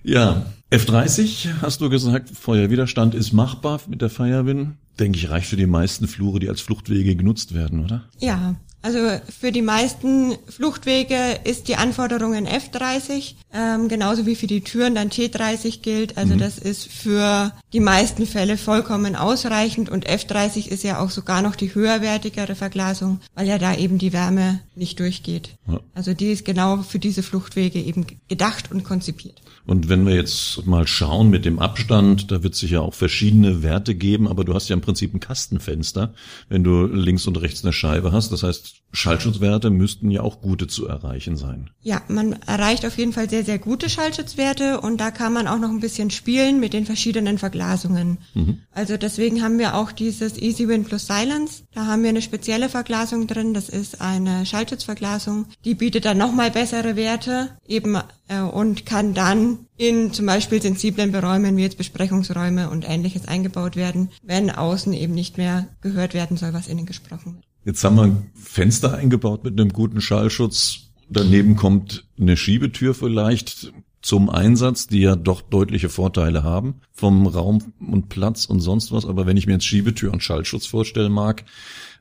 Ja, 0.05 0.45
F30 0.71 1.61
hast 1.61 1.81
du 1.81 1.89
gesagt, 1.89 2.29
Feuerwiderstand 2.29 3.15
ist 3.15 3.33
machbar 3.33 3.81
mit 3.87 4.01
der 4.01 4.09
Firewin. 4.09 4.77
Denke 4.99 5.17
ich, 5.17 5.29
reicht 5.29 5.47
für 5.47 5.57
die 5.57 5.65
meisten 5.65 6.07
Flure, 6.07 6.39
die 6.39 6.47
als 6.47 6.61
Fluchtwege 6.61 7.15
genutzt 7.15 7.53
werden, 7.53 7.83
oder? 7.83 8.05
Ja, 8.19 8.55
also 8.85 8.99
für 9.39 9.51
die 9.51 9.63
meisten 9.63 10.37
Fluchtwege 10.47 11.39
ist 11.43 11.69
die 11.69 11.75
Anforderung 11.75 12.35
in 12.35 12.47
F30, 12.47 13.33
ähm, 13.51 13.87
genauso 13.87 14.27
wie 14.27 14.35
für 14.35 14.45
die 14.45 14.61
Türen 14.61 14.93
dann 14.93 15.09
T30 15.09 15.81
gilt. 15.81 16.19
Also 16.19 16.35
mhm. 16.35 16.39
das 16.39 16.59
ist 16.59 16.87
für 16.87 17.51
die 17.75 17.81
meisten 17.81 18.25
Fälle 18.25 18.55
vollkommen 18.55 19.17
ausreichend 19.17 19.89
und 19.89 20.07
F30 20.07 20.69
ist 20.69 20.85
ja 20.85 21.01
auch 21.01 21.09
sogar 21.09 21.41
noch 21.41 21.57
die 21.57 21.75
höherwertigere 21.75 22.55
Verglasung, 22.55 23.19
weil 23.33 23.49
ja 23.49 23.57
da 23.57 23.75
eben 23.75 23.97
die 23.97 24.13
Wärme 24.13 24.61
nicht 24.75 24.97
durchgeht. 25.01 25.57
Ja. 25.67 25.81
Also 25.93 26.13
die 26.13 26.31
ist 26.31 26.45
genau 26.45 26.83
für 26.83 26.99
diese 26.99 27.21
Fluchtwege 27.21 27.81
eben 27.81 28.05
gedacht 28.29 28.71
und 28.71 28.85
konzipiert. 28.85 29.41
Und 29.65 29.89
wenn 29.89 30.05
wir 30.05 30.13
jetzt 30.13 30.65
mal 30.67 30.87
schauen 30.87 31.29
mit 31.29 31.43
dem 31.43 31.59
Abstand, 31.59 32.31
da 32.31 32.43
wird 32.43 32.53
es 32.53 32.59
sicher 32.59 32.83
auch 32.83 32.93
verschiedene 32.93 33.63
Werte 33.63 33.95
geben, 33.95 34.27
aber 34.27 34.43
du 34.43 34.53
hast 34.53 34.69
ja 34.69 34.75
im 34.75 34.81
Prinzip 34.81 35.13
ein 35.13 35.19
Kastenfenster, 35.19 36.13
wenn 36.49 36.63
du 36.63 36.85
links 36.85 37.25
und 37.25 37.41
rechts 37.41 37.63
eine 37.63 37.73
Scheibe 37.73 38.11
hast. 38.11 38.31
Das 38.31 38.43
heißt, 38.43 38.83
Schallschutzwerte 38.91 39.71
müssten 39.71 40.11
ja 40.11 40.21
auch 40.21 40.39
gute 40.39 40.67
zu 40.67 40.87
erreichen 40.87 41.35
sein. 41.35 41.71
Ja, 41.81 42.01
man 42.07 42.33
erreicht 42.45 42.85
auf 42.85 42.97
jeden 42.97 43.11
Fall 43.11 43.29
sehr, 43.29 43.43
sehr 43.43 43.57
gute 43.57 43.89
Schallschutzwerte 43.89 44.81
und 44.81 45.01
da 45.01 45.09
kann 45.09 45.33
man 45.33 45.47
auch 45.47 45.59
noch 45.59 45.69
ein 45.69 45.79
bisschen 45.79 46.11
spielen 46.11 46.59
mit 46.59 46.73
den 46.73 46.85
verschiedenen 46.85 47.39
Verglasungen. 47.65 48.17
Mhm. 48.33 48.59
Also 48.71 48.97
deswegen 48.97 49.41
haben 49.41 49.57
wir 49.59 49.75
auch 49.75 49.91
dieses 49.91 50.37
EasyWin 50.37 50.83
plus 50.83 51.07
Silence. 51.07 51.63
Da 51.73 51.85
haben 51.87 52.03
wir 52.03 52.09
eine 52.09 52.21
spezielle 52.21 52.69
Verglasung 52.69 53.27
drin. 53.27 53.53
Das 53.53 53.69
ist 53.69 54.01
eine 54.01 54.45
Schallschutzverglasung. 54.45 55.45
Die 55.63 55.75
bietet 55.75 56.05
dann 56.05 56.17
nochmal 56.17 56.51
bessere 56.51 56.95
Werte 56.95 57.49
eben 57.67 57.97
äh, 58.27 58.41
und 58.41 58.85
kann 58.85 59.13
dann 59.13 59.59
in 59.77 60.13
zum 60.13 60.25
Beispiel 60.25 60.61
sensiblen 60.61 61.11
Beräumen 61.11 61.57
wie 61.57 61.63
jetzt 61.63 61.77
Besprechungsräume 61.77 62.69
und 62.69 62.87
ähnliches 62.87 63.27
eingebaut 63.27 63.75
werden, 63.75 64.09
wenn 64.23 64.49
außen 64.49 64.93
eben 64.93 65.13
nicht 65.13 65.37
mehr 65.37 65.67
gehört 65.81 66.13
werden 66.13 66.37
soll, 66.37 66.53
was 66.53 66.67
innen 66.67 66.85
gesprochen 66.85 67.35
wird. 67.35 67.45
Jetzt 67.65 67.83
haben 67.83 67.95
wir 67.95 68.03
ein 68.03 68.31
Fenster 68.35 68.93
eingebaut 68.93 69.43
mit 69.43 69.59
einem 69.59 69.73
guten 69.73 69.99
Schallschutz. 69.99 70.91
Daneben 71.09 71.55
kommt 71.55 72.05
eine 72.19 72.37
Schiebetür 72.37 72.93
vielleicht. 72.93 73.73
Zum 74.05 74.29
Einsatz, 74.29 74.85
die 74.85 74.99
ja 74.99 75.15
doch 75.15 75.41
deutliche 75.41 75.89
Vorteile 75.89 76.43
haben 76.43 76.75
vom 76.91 77.25
Raum 77.25 77.73
und 77.79 78.07
Platz 78.07 78.45
und 78.45 78.59
sonst 78.59 78.91
was. 78.91 79.03
Aber 79.03 79.25
wenn 79.25 79.35
ich 79.35 79.47
mir 79.47 79.53
jetzt 79.53 79.65
Schiebetür 79.65 80.13
und 80.13 80.21
Schallschutz 80.21 80.67
vorstellen 80.67 81.11
mag, 81.11 81.43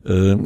äh, 0.04 0.36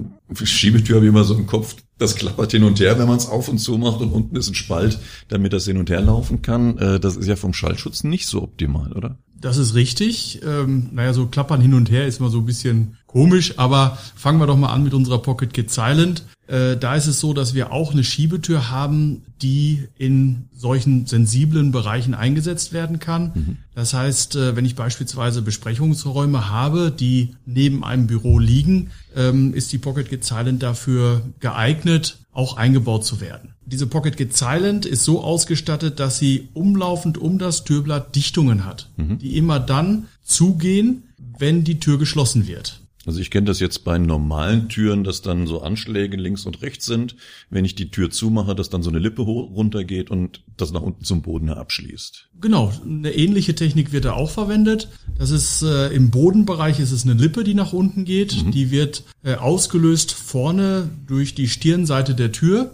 Schiebetür 0.44 0.96
habe 0.96 1.06
ich 1.06 1.10
immer 1.10 1.24
so 1.24 1.34
im 1.34 1.46
Kopf, 1.46 1.74
das 1.98 2.14
klappert 2.14 2.52
hin 2.52 2.62
und 2.62 2.78
her, 2.78 2.96
wenn 2.96 3.08
man 3.08 3.16
es 3.16 3.26
auf 3.26 3.48
und 3.48 3.58
zu 3.58 3.76
macht 3.76 4.00
und 4.00 4.12
unten 4.12 4.36
ist 4.36 4.48
ein 4.48 4.54
Spalt, 4.54 5.00
damit 5.26 5.52
das 5.52 5.64
hin 5.64 5.78
und 5.78 5.90
her 5.90 6.00
laufen 6.00 6.42
kann. 6.42 6.78
Äh, 6.78 7.00
das 7.00 7.16
ist 7.16 7.26
ja 7.26 7.34
vom 7.34 7.52
Schallschutz 7.52 8.04
nicht 8.04 8.28
so 8.28 8.40
optimal, 8.40 8.92
oder? 8.92 9.18
Das 9.40 9.56
ist 9.56 9.74
richtig. 9.74 10.40
Ähm, 10.44 10.88
naja, 10.92 11.12
so 11.12 11.26
klappern 11.26 11.60
hin 11.60 11.74
und 11.74 11.90
her 11.90 12.06
ist 12.06 12.20
immer 12.20 12.30
so 12.30 12.38
ein 12.38 12.46
bisschen 12.46 12.96
komisch, 13.06 13.58
aber 13.58 13.98
fangen 14.16 14.40
wir 14.40 14.46
doch 14.46 14.56
mal 14.56 14.72
an 14.72 14.82
mit 14.82 14.94
unserer 14.94 15.18
Pocket 15.18 15.52
Kit 15.52 15.70
Silent. 15.70 16.24
Äh, 16.48 16.76
da 16.76 16.96
ist 16.96 17.06
es 17.06 17.20
so, 17.20 17.34
dass 17.34 17.54
wir 17.54 17.72
auch 17.72 17.92
eine 17.92 18.02
Schiebetür 18.02 18.70
haben, 18.70 19.22
die 19.42 19.86
in 19.96 20.48
solchen 20.54 21.06
sensiblen 21.06 21.72
Bereichen 21.72 22.14
eingesetzt 22.14 22.72
werden 22.72 22.98
kann. 22.98 23.32
Mhm. 23.34 23.56
Das 23.74 23.94
heißt, 23.94 24.36
äh, 24.36 24.56
wenn 24.56 24.64
ich 24.64 24.74
beispielsweise 24.74 25.42
Besprechungsräume 25.42 26.50
habe, 26.50 26.90
die 26.90 27.36
neben 27.46 27.84
einem 27.84 28.06
Büro 28.06 28.38
liegen, 28.38 28.90
ähm, 29.14 29.54
ist 29.54 29.72
die 29.72 29.78
Pocket 29.78 30.08
Git 30.08 30.24
Silent 30.24 30.62
dafür 30.62 31.22
geeignet, 31.38 32.18
auch 32.32 32.56
eingebaut 32.56 33.04
zu 33.04 33.20
werden. 33.20 33.54
Diese 33.70 33.86
Pocket 33.86 34.16
Git 34.16 34.34
Silent 34.34 34.86
ist 34.86 35.04
so 35.04 35.22
ausgestattet, 35.22 36.00
dass 36.00 36.18
sie 36.18 36.48
umlaufend 36.54 37.18
um 37.18 37.38
das 37.38 37.64
Türblatt 37.64 38.16
Dichtungen 38.16 38.64
hat, 38.64 38.88
mhm. 38.96 39.18
die 39.18 39.36
immer 39.36 39.60
dann 39.60 40.06
zugehen, 40.24 41.02
wenn 41.38 41.64
die 41.64 41.78
Tür 41.78 41.98
geschlossen 41.98 42.46
wird. 42.46 42.80
Also 43.04 43.20
ich 43.20 43.30
kenne 43.30 43.46
das 43.46 43.60
jetzt 43.60 43.84
bei 43.84 43.96
normalen 43.98 44.68
Türen, 44.68 45.04
dass 45.04 45.22
dann 45.22 45.46
so 45.46 45.62
Anschläge 45.62 46.16
links 46.16 46.44
und 46.44 46.62
rechts 46.62 46.84
sind. 46.84 47.16
Wenn 47.48 47.64
ich 47.64 47.74
die 47.74 47.90
Tür 47.90 48.10
zumache, 48.10 48.54
dass 48.54 48.70
dann 48.70 48.82
so 48.82 48.90
eine 48.90 48.98
Lippe 48.98 49.22
runtergeht 49.22 50.10
und 50.10 50.42
das 50.56 50.72
nach 50.72 50.82
unten 50.82 51.04
zum 51.04 51.22
Boden 51.22 51.48
abschließt. 51.48 52.28
Genau, 52.40 52.72
eine 52.84 53.12
ähnliche 53.14 53.54
Technik 53.54 53.92
wird 53.92 54.04
da 54.04 54.12
auch 54.12 54.30
verwendet. 54.30 54.88
Das 55.16 55.30
ist 55.30 55.62
äh, 55.62 55.88
im 55.88 56.10
Bodenbereich 56.10 56.80
ist 56.80 56.92
es 56.92 57.04
eine 57.04 57.14
Lippe, 57.14 57.44
die 57.44 57.54
nach 57.54 57.72
unten 57.72 58.04
geht. 58.04 58.44
Mhm. 58.44 58.50
Die 58.50 58.70
wird 58.70 59.04
äh, 59.22 59.36
ausgelöst 59.36 60.12
vorne 60.12 60.90
durch 61.06 61.34
die 61.34 61.48
Stirnseite 61.48 62.14
der 62.14 62.32
Tür. 62.32 62.72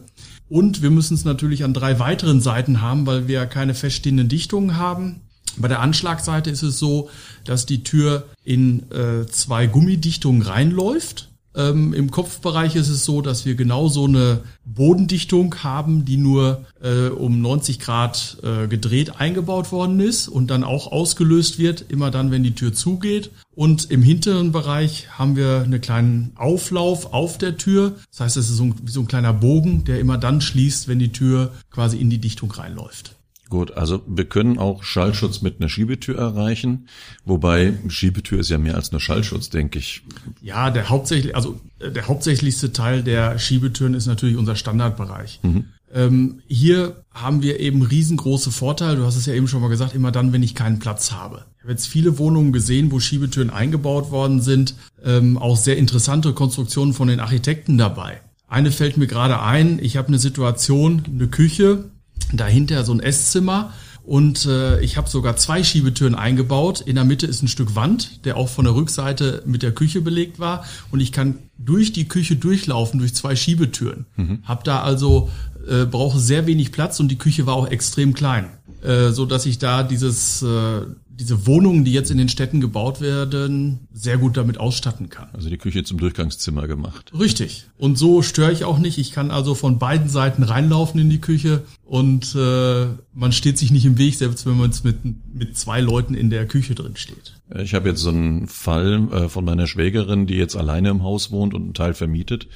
Und 0.49 0.83
wir 0.83 0.91
müssen 0.91 1.15
es 1.15 1.25
natürlich 1.25 1.65
an 1.65 1.75
drei 1.75 1.99
weiteren 1.99 2.41
Seiten 2.41 2.81
haben, 2.81 3.07
weil 3.07 3.29
wir 3.29 3.47
keine 3.47 3.75
feststehenden 3.75 4.29
Dichtungen 4.29 4.77
haben. 4.77 5.23
Bei 5.57 5.69
der 5.69 5.81
Anschlagseite 5.81 6.51
ist 6.51 6.63
es 6.63 6.79
so, 6.79 7.11
dass 7.45 7.67
die 7.67 7.85
Tür 7.85 8.29
in 8.43 8.91
äh, 8.91 9.27
zwei 9.27 9.67
Gummidichtungen 9.67 10.43
reinläuft. 10.43 11.31
Ähm, 11.57 11.95
Im 11.95 12.11
Kopfbereich 12.11 12.75
ist 12.75 12.89
es 12.89 13.05
so, 13.05 13.21
dass 13.21 13.47
wir 13.47 13.55
genau 13.55 13.89
so 13.89 14.07
eine 14.07 14.41
Bodendichtung 14.65 15.55
haben, 15.63 16.05
die 16.05 16.17
nur 16.17 16.65
äh, 16.83 17.09
um 17.09 17.41
90 17.41 17.79
Grad 17.79 18.39
äh, 18.43 18.67
gedreht 18.67 19.21
eingebaut 19.21 19.71
worden 19.71 20.01
ist 20.01 20.29
und 20.29 20.51
dann 20.51 20.65
auch 20.65 20.91
ausgelöst 20.91 21.59
wird, 21.59 21.85
immer 21.89 22.11
dann, 22.11 22.31
wenn 22.31 22.43
die 22.43 22.55
Tür 22.55 22.73
zugeht. 22.73 23.31
Und 23.55 23.91
im 23.91 24.03
hinteren 24.03 24.51
Bereich 24.51 25.17
haben 25.17 25.37
wir 25.37 25.63
einen 25.63 25.81
kleinen 25.81 26.33
Auflauf 26.35 27.13
auf 27.13 27.39
der 27.39 27.57
Tür. 27.57 27.95
Das 28.11 28.21
heißt, 28.21 28.37
es 28.37 28.51
ist 28.51 28.57
so 28.57 28.65
ein, 28.65 28.75
so 28.87 29.01
ein 29.01 29.07
kleiner 29.07 29.33
Bogen, 29.33 29.85
der 29.85 30.01
immer 30.01 30.19
dann 30.19 30.41
schließt, 30.41 30.89
wenn 30.89 30.99
die 30.99 31.13
Tür 31.13 31.53
quasi 31.71 31.99
in 31.99 32.11
die 32.11 32.19
Dichtung 32.19 32.51
reinläuft. 32.51 33.15
Gut, 33.55 33.77
also 33.77 34.03
wir 34.09 34.25
können 34.25 34.59
auch 34.59 34.83
Schallschutz 34.83 35.41
mit 35.41 35.61
einer 35.61 35.69
Schiebetür 35.69 36.19
erreichen, 36.19 36.89
wobei 37.25 37.75
Schiebetür 37.87 38.41
ist 38.41 38.51
ja 38.51 38.59
mehr 38.59 38.75
als 38.75 38.91
nur 38.91 39.01
Schallschutz, 39.01 39.49
denke 39.49 39.79
ich. 39.79 40.03
Ja, 40.43 40.73
der 40.73 40.89
hauptsächlich, 40.89 41.37
also 41.37 41.61
äh, 41.79 41.93
der 41.93 42.09
hauptsächlichste 42.09 42.73
Teil 42.73 43.05
der 43.05 43.39
Schiebetüren 43.39 43.95
ist 43.95 44.07
natürlich 44.07 44.37
unser 44.37 44.57
Standardbereich. 44.57 45.39
Mhm. 45.45 45.67
Ähm, 45.95 46.43
hier 46.49 47.05
haben 47.13 47.43
wir 47.43 47.61
eben 47.61 47.83
riesengroße 47.83 48.51
Vorteile. 48.51 48.97
Du 48.97 49.05
hast 49.05 49.15
es 49.15 49.27
ja 49.27 49.35
eben 49.35 49.47
schon 49.47 49.61
mal 49.61 49.69
gesagt, 49.69 49.95
immer 49.95 50.11
dann, 50.11 50.33
wenn 50.33 50.43
ich 50.43 50.57
keinen 50.57 50.81
Platz 50.81 51.13
habe. 51.13 51.45
Ich 51.59 51.63
habe 51.63 51.71
jetzt 51.71 51.87
viele 51.87 52.19
Wohnungen 52.19 52.53
gesehen, 52.53 52.91
wo 52.91 52.99
Schiebetüren 52.99 53.51
eingebaut 53.51 54.11
worden 54.11 54.43
sind. 54.43 54.75
Ähm, 55.05 55.39
auch 55.39 55.57
sehr 55.57 55.77
interessante 55.77 56.33
Konstruktionen 56.33 56.93
von 56.93 57.07
den 57.07 57.21
Architekten 57.21 57.79
dabei. 57.79 58.21
Eine 58.49 58.73
fällt 58.73 58.97
mir 58.97 59.07
gerade 59.07 59.41
ein. 59.41 59.79
Ich 59.81 59.97
habe 59.97 60.09
eine 60.09 60.19
Situation, 60.19 61.05
eine 61.09 61.29
Küche, 61.29 61.85
dahinter 62.33 62.85
so 62.85 62.93
ein 62.93 63.01
Esszimmer 63.01 63.73
und 64.05 64.45
äh, 64.45 64.81
ich 64.81 64.97
habe 64.97 65.09
sogar 65.09 65.37
zwei 65.37 65.65
Schiebetüren 65.65 66.15
eingebaut. 66.15 66.83
In 66.83 66.97
der 66.97 67.05
Mitte 67.05 67.27
ist 67.27 67.43
ein 67.43 67.49
Stück 67.49 67.75
Wand, 67.75 68.25
der 68.27 68.37
auch 68.37 68.49
von 68.49 68.67
der 68.67 68.75
Rückseite 68.75 69.43
mit 69.47 69.63
der 69.63 69.73
Küche 69.73 70.03
belegt 70.03 70.39
war 70.39 70.65
und 70.91 71.01
ich 71.01 71.11
kann 71.11 71.39
durch 71.57 71.93
die 71.93 72.07
Küche 72.07 72.37
durchlaufen 72.37 72.99
durch 72.99 73.15
zwei 73.15 73.35
Schiebetüren. 73.35 74.05
Mhm. 74.17 74.41
Hab 74.45 74.65
da 74.65 74.83
also 74.83 75.31
äh, 75.69 75.87
brauche 75.87 76.19
sehr 76.19 76.47
wenig 76.47 76.73
Platz 76.73 77.01
und 77.01 77.09
die 77.09 77.19
Küche 77.19 77.47
war 77.47 77.55
auch 77.55 77.69
extrem 77.69 78.13
klein, 78.13 78.51
äh, 78.83 79.11
so 79.11 79.25
dass 79.25 79.47
ich 79.47 79.59
da 79.59 79.83
dieses 79.83 80.43
äh, 80.43 80.83
diese 81.19 81.47
Wohnungen, 81.47 81.85
die 81.85 81.93
jetzt 81.93 82.11
in 82.11 82.19
den 82.19 82.29
Städten 82.29 82.61
gebaut 82.61 83.01
werden, 83.01 83.89
sehr 83.93 84.19
gut 84.19 84.37
damit 84.37 84.59
ausstatten 84.59 85.09
kann. 85.09 85.29
Also 85.33 85.49
die 85.49 85.59
Küche 85.59 85.85
zum 85.85 85.99
Durchgangszimmer 85.99 86.67
gemacht. 86.67 87.13
Richtig. 87.19 87.67
Und 87.79 87.97
so 87.97 88.23
störe 88.23 88.53
ich 88.53 88.65
auch 88.65 88.79
nicht. 88.79 88.99
Ich 88.99 89.13
kann 89.13 89.31
also 89.31 89.55
von 89.55 89.79
beiden 89.79 90.09
Seiten 90.09 90.43
reinlaufen 90.43 91.01
in 91.01 91.11
die 91.11 91.21
Küche 91.21 91.63
und 91.85 92.35
äh, 92.35 92.87
man 93.13 93.33
steht 93.33 93.59
sich 93.59 93.71
nicht 93.71 93.85
im 93.85 93.99
Weg, 93.99 94.17
selbst 94.17 94.47
wenn 94.47 94.57
man 94.57 94.73
mit, 94.83 94.97
mit 95.33 95.57
zwei 95.57 95.81
Leuten 95.81 96.15
in 96.15 96.31
der 96.31 96.47
Küche 96.47 96.75
drin 96.75 96.97
steht. 96.97 97.35
Ich 97.57 97.75
habe 97.75 97.91
jetzt 97.91 98.01
so 98.01 98.11
einen 98.11 98.49
Fall 98.49 99.09
äh, 99.13 99.29
von 99.29 99.45
meiner 99.45 99.67
Schwägerin, 99.67 100.27
die 100.27 100.35
jetzt 100.35 100.57
alleine 100.57 100.91
im 100.91 101.03
Haus 101.03 101.31
wohnt 101.31 101.55
und 101.55 101.63
einen 101.63 101.75
Teil 101.75 101.95
vermietet 101.95 102.49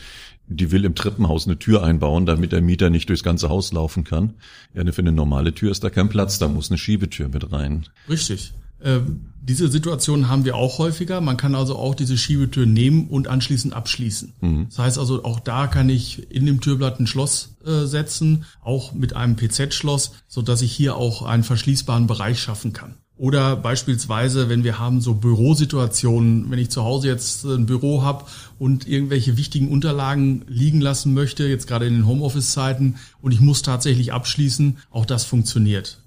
die 0.48 0.70
will 0.70 0.84
im 0.84 0.94
Treppenhaus 0.94 1.46
eine 1.46 1.58
Tür 1.58 1.82
einbauen, 1.82 2.26
damit 2.26 2.52
der 2.52 2.60
Mieter 2.60 2.90
nicht 2.90 3.08
durchs 3.08 3.22
ganze 3.22 3.48
Haus 3.48 3.72
laufen 3.72 4.04
kann. 4.04 4.34
Ja, 4.74 4.90
für 4.92 5.02
eine 5.02 5.12
normale 5.12 5.54
Tür 5.54 5.70
ist 5.70 5.84
da 5.84 5.90
kein 5.90 6.08
Platz, 6.08 6.38
da 6.38 6.48
muss 6.48 6.70
eine 6.70 6.78
Schiebetür 6.78 7.28
mit 7.28 7.52
rein. 7.52 7.86
Richtig. 8.08 8.52
Ähm, 8.82 9.32
diese 9.42 9.68
Situation 9.68 10.28
haben 10.28 10.44
wir 10.44 10.54
auch 10.54 10.78
häufiger. 10.78 11.20
Man 11.20 11.36
kann 11.36 11.54
also 11.54 11.76
auch 11.76 11.94
diese 11.94 12.16
Schiebetür 12.16 12.66
nehmen 12.66 13.08
und 13.08 13.28
anschließend 13.28 13.74
abschließen. 13.74 14.34
Mhm. 14.40 14.66
Das 14.68 14.78
heißt 14.78 14.98
also, 14.98 15.24
auch 15.24 15.40
da 15.40 15.66
kann 15.66 15.88
ich 15.88 16.30
in 16.30 16.46
dem 16.46 16.60
Türblatt 16.60 17.00
ein 17.00 17.06
Schloss 17.06 17.56
äh, 17.64 17.86
setzen, 17.86 18.44
auch 18.62 18.92
mit 18.92 19.16
einem 19.16 19.36
PZ-Schloss, 19.36 20.12
so 20.28 20.42
dass 20.42 20.62
ich 20.62 20.72
hier 20.72 20.96
auch 20.96 21.22
einen 21.22 21.44
verschließbaren 21.44 22.06
Bereich 22.06 22.40
schaffen 22.40 22.72
kann. 22.72 22.96
Oder 23.18 23.56
beispielsweise, 23.56 24.48
wenn 24.48 24.62
wir 24.62 24.78
haben 24.78 25.00
so 25.00 25.14
Bürosituationen, 25.14 26.50
wenn 26.50 26.60
ich 26.60 26.70
zu 26.70 26.84
Hause 26.84 27.08
jetzt 27.08 27.44
ein 27.44 27.66
Büro 27.66 28.02
habe 28.02 28.24
und 28.60 28.86
irgendwelche 28.86 29.36
wichtigen 29.36 29.68
Unterlagen 29.68 30.44
liegen 30.46 30.80
lassen 30.80 31.14
möchte, 31.14 31.46
jetzt 31.48 31.66
gerade 31.66 31.86
in 31.86 31.94
den 31.94 32.06
Homeoffice-Zeiten, 32.06 32.94
und 33.20 33.32
ich 33.32 33.40
muss 33.40 33.62
tatsächlich 33.62 34.12
abschließen, 34.12 34.78
auch 34.90 35.04
das 35.04 35.24
funktioniert. 35.24 36.00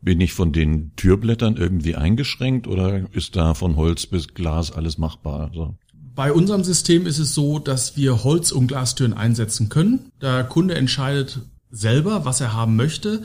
Bin 0.00 0.20
ich 0.22 0.32
von 0.32 0.52
den 0.52 0.92
Türblättern 0.96 1.56
irgendwie 1.56 1.96
eingeschränkt 1.96 2.66
oder 2.66 3.12
ist 3.12 3.36
da 3.36 3.52
von 3.52 3.76
Holz 3.76 4.06
bis 4.06 4.32
Glas 4.32 4.72
alles 4.72 4.96
machbar? 4.96 5.48
Also 5.50 5.74
bei 6.14 6.32
unserem 6.32 6.64
System 6.64 7.06
ist 7.06 7.18
es 7.18 7.34
so, 7.34 7.58
dass 7.58 7.96
wir 7.96 8.24
Holz- 8.24 8.52
und 8.52 8.68
Glastüren 8.68 9.12
einsetzen 9.12 9.68
können. 9.68 10.10
Der 10.22 10.44
Kunde 10.44 10.76
entscheidet 10.76 11.40
selber, 11.70 12.24
was 12.24 12.40
er 12.40 12.52
haben 12.54 12.76
möchte. 12.76 13.22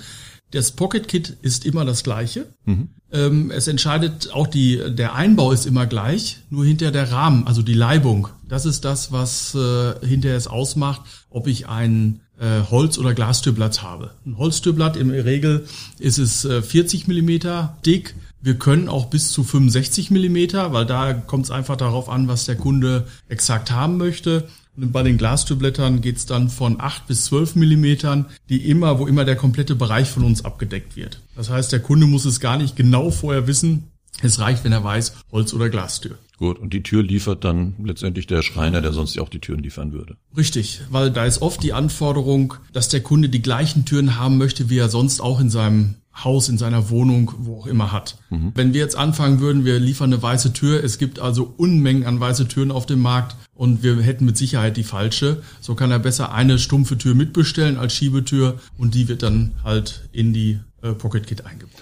Das 0.51 0.71
Pocket 0.71 1.07
Kit 1.07 1.37
ist 1.41 1.65
immer 1.65 1.85
das 1.85 2.03
gleiche. 2.03 2.47
Mhm. 2.65 2.89
Ähm, 3.11 3.51
es 3.51 3.67
entscheidet 3.67 4.31
auch 4.31 4.47
die, 4.47 4.79
der 4.89 5.15
Einbau 5.15 5.51
ist 5.51 5.65
immer 5.65 5.87
gleich, 5.87 6.39
nur 6.49 6.65
hinter 6.65 6.91
der 6.91 7.11
Rahmen, 7.11 7.47
also 7.47 7.61
die 7.61 7.73
Leibung. 7.73 8.27
Das 8.47 8.65
ist 8.65 8.85
das, 8.85 9.11
was 9.11 9.55
äh, 9.55 10.05
hinterher 10.05 10.37
es 10.37 10.47
ausmacht, 10.47 11.01
ob 11.29 11.47
ich 11.47 11.67
ein 11.67 12.21
äh, 12.39 12.61
Holz- 12.69 12.97
oder 12.97 13.13
Glastürblatt 13.13 13.81
habe. 13.81 14.11
Ein 14.25 14.37
Holztürblatt 14.37 14.95
im 14.97 15.09
Regel 15.09 15.65
ist 15.97 16.17
es 16.17 16.45
äh, 16.45 16.61
40 16.61 17.07
Millimeter 17.07 17.77
dick. 17.85 18.15
Wir 18.41 18.55
können 18.55 18.87
auch 18.87 19.07
bis 19.07 19.31
zu 19.31 19.43
65 19.43 20.11
Millimeter, 20.11 20.71
weil 20.71 20.85
da 20.85 21.13
kommt 21.13 21.45
es 21.45 21.51
einfach 21.51 21.75
darauf 21.75 22.07
an, 22.07 22.27
was 22.27 22.45
der 22.45 22.55
Kunde 22.55 23.05
exakt 23.27 23.71
haben 23.71 23.97
möchte. 23.97 24.47
Und 24.81 24.93
bei 24.93 25.03
den 25.03 25.17
Glastürblättern 25.17 26.01
geht's 26.01 26.25
dann 26.25 26.49
von 26.49 26.79
8 26.79 27.07
bis 27.07 27.25
12 27.25 27.55
Millimetern, 27.55 28.25
die 28.47 28.69
immer, 28.69 28.97
wo 28.97 29.07
immer 29.07 29.25
der 29.25 29.35
komplette 29.35 29.75
Bereich 29.75 30.09
von 30.09 30.23
uns 30.23 30.45
abgedeckt 30.45 30.95
wird. 30.95 31.21
Das 31.35 31.49
heißt, 31.49 31.71
der 31.71 31.81
Kunde 31.81 32.07
muss 32.07 32.25
es 32.25 32.39
gar 32.39 32.57
nicht 32.57 32.75
genau 32.75 33.11
vorher 33.11 33.45
wissen. 33.47 33.91
Es 34.21 34.39
reicht, 34.39 34.63
wenn 34.63 34.71
er 34.71 34.83
weiß, 34.83 35.13
Holz- 35.31 35.53
oder 35.53 35.69
Glastür. 35.69 36.17
Gut, 36.37 36.57
und 36.57 36.71
die 36.71 36.83
Tür 36.83 37.03
liefert 37.03 37.43
dann 37.43 37.75
letztendlich 37.83 38.25
der 38.25 38.41
Schreiner, 38.41 38.81
der 38.81 38.93
sonst 38.93 39.15
ja 39.15 39.21
auch 39.21 39.29
die 39.29 39.39
Türen 39.39 39.61
liefern 39.61 39.91
würde. 39.91 40.15
Richtig, 40.37 40.81
weil 40.89 41.11
da 41.11 41.25
ist 41.25 41.41
oft 41.41 41.61
die 41.61 41.73
Anforderung, 41.73 42.53
dass 42.71 42.87
der 42.87 43.01
Kunde 43.01 43.27
die 43.27 43.41
gleichen 43.41 43.83
Türen 43.83 44.17
haben 44.17 44.37
möchte, 44.37 44.69
wie 44.69 44.77
er 44.77 44.87
sonst 44.87 45.19
auch 45.19 45.41
in 45.41 45.49
seinem 45.49 45.95
Haus, 46.15 46.49
in 46.49 46.57
seiner 46.57 46.89
Wohnung, 46.89 47.31
wo 47.37 47.59
auch 47.59 47.67
immer 47.67 47.91
hat. 47.91 48.17
Mhm. 48.29 48.51
Wenn 48.55 48.73
wir 48.73 48.81
jetzt 48.81 48.97
anfangen 48.97 49.39
würden, 49.39 49.63
wir 49.63 49.79
liefern 49.79 50.11
eine 50.11 50.21
weiße 50.21 50.53
Tür, 50.53 50.83
es 50.83 50.97
gibt 50.97 51.19
also 51.19 51.53
Unmengen 51.57 52.05
an 52.05 52.19
weiße 52.19 52.47
Türen 52.47 52.71
auf 52.71 52.85
dem 52.85 52.99
Markt 52.99 53.35
und 53.53 53.83
wir 53.83 54.01
hätten 54.01 54.25
mit 54.25 54.37
Sicherheit 54.37 54.75
die 54.77 54.83
falsche, 54.83 55.41
so 55.61 55.75
kann 55.75 55.91
er 55.91 55.99
besser 55.99 56.33
eine 56.33 56.59
stumpfe 56.59 56.97
Tür 56.97 57.15
mitbestellen 57.15 57.77
als 57.77 57.93
Schiebetür 57.93 58.59
und 58.77 58.95
die 58.95 59.07
wird 59.07 59.23
dann 59.23 59.53
halt 59.63 60.09
in 60.11 60.33
die 60.33 60.59
äh, 60.81 60.93
Pocket 60.93 61.25
Kit 61.25 61.45
eingebaut. 61.45 61.81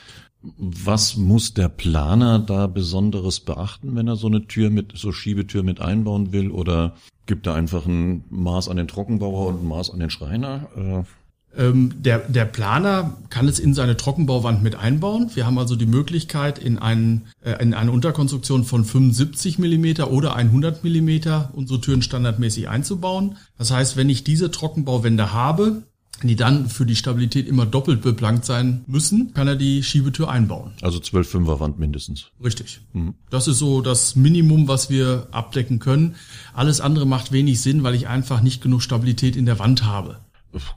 Was 0.58 1.18
muss 1.18 1.54
der 1.54 1.68
Planer 1.68 2.40
da 2.40 2.68
Besonderes 2.68 3.40
beachten, 3.40 3.96
wenn 3.96 4.08
er 4.08 4.16
so 4.16 4.28
eine 4.28 4.48
Tür 4.48 4.70
mit, 4.70 4.94
so 4.96 5.12
Schiebetür 5.12 5.64
mit 5.64 5.82
einbauen 5.82 6.32
will? 6.32 6.52
Oder 6.52 6.96
gibt 7.26 7.48
er 7.48 7.56
einfach 7.56 7.86
ein 7.86 8.24
Maß 8.30 8.70
an 8.70 8.78
den 8.78 8.88
Trockenbauer 8.88 9.48
und 9.48 9.64
ein 9.64 9.68
Maß 9.68 9.90
an 9.90 10.00
den 10.00 10.12
Schreiner? 10.12 10.68
Äh 10.78 11.04
der, 11.56 12.20
der 12.20 12.46
Planer 12.46 13.18
kann 13.30 13.48
es 13.48 13.58
in 13.58 13.74
seine 13.74 13.98
Trockenbauwand 13.98 14.62
mit 14.62 14.76
einbauen. 14.76 15.32
Wir 15.34 15.48
haben 15.48 15.58
also 15.58 15.76
die 15.76 15.88
Möglichkeit, 15.88 16.60
in, 16.60 16.78
einen, 16.78 17.28
äh, 17.44 17.62
in 17.62 17.74
eine 17.74 17.92
Unterkonstruktion 17.92 18.64
von 18.64 18.86
75 18.86 19.58
Millimeter 19.58 20.12
oder 20.12 20.36
100 20.36 20.84
Millimeter 20.84 21.50
unsere 21.54 21.82
Türen 21.82 22.04
standardmäßig 22.04 22.70
einzubauen. 22.70 23.38
Das 23.58 23.72
heißt, 23.72 23.98
wenn 23.98 24.10
ich 24.10 24.24
diese 24.24 24.52
Trockenbauwände 24.52 25.34
habe, 25.34 25.84
die 26.24 26.36
dann 26.36 26.68
für 26.70 26.86
die 26.86 26.96
Stabilität 26.96 27.48
immer 27.48 27.66
doppelt 27.66 28.02
beplankt 28.02 28.46
sein 28.46 28.84
müssen, 28.88 29.34
kann 29.34 29.48
er 29.48 29.56
die 29.56 29.84
Schiebetür 29.84 30.30
einbauen. 30.30 30.72
Also 30.82 31.00
12 31.00 31.30
Fünfer 31.30 31.60
Wand 31.60 31.80
mindestens. 31.80 32.32
Richtig. 32.44 32.82
Mhm. 32.94 33.14
Das 33.30 33.48
ist 33.48 33.60
so 33.60 33.82
das 33.82 34.16
Minimum, 34.16 34.68
was 34.68 34.90
wir 34.90 35.28
abdecken 35.32 35.80
können. 35.80 36.16
Alles 36.54 36.82
andere 36.82 37.06
macht 37.06 37.32
wenig 37.32 37.62
Sinn, 37.62 37.84
weil 37.84 37.94
ich 37.94 38.08
einfach 38.08 38.42
nicht 38.42 38.62
genug 38.62 38.82
Stabilität 38.82 39.36
in 39.36 39.46
der 39.46 39.60
Wand 39.60 39.86
habe. 39.86 40.20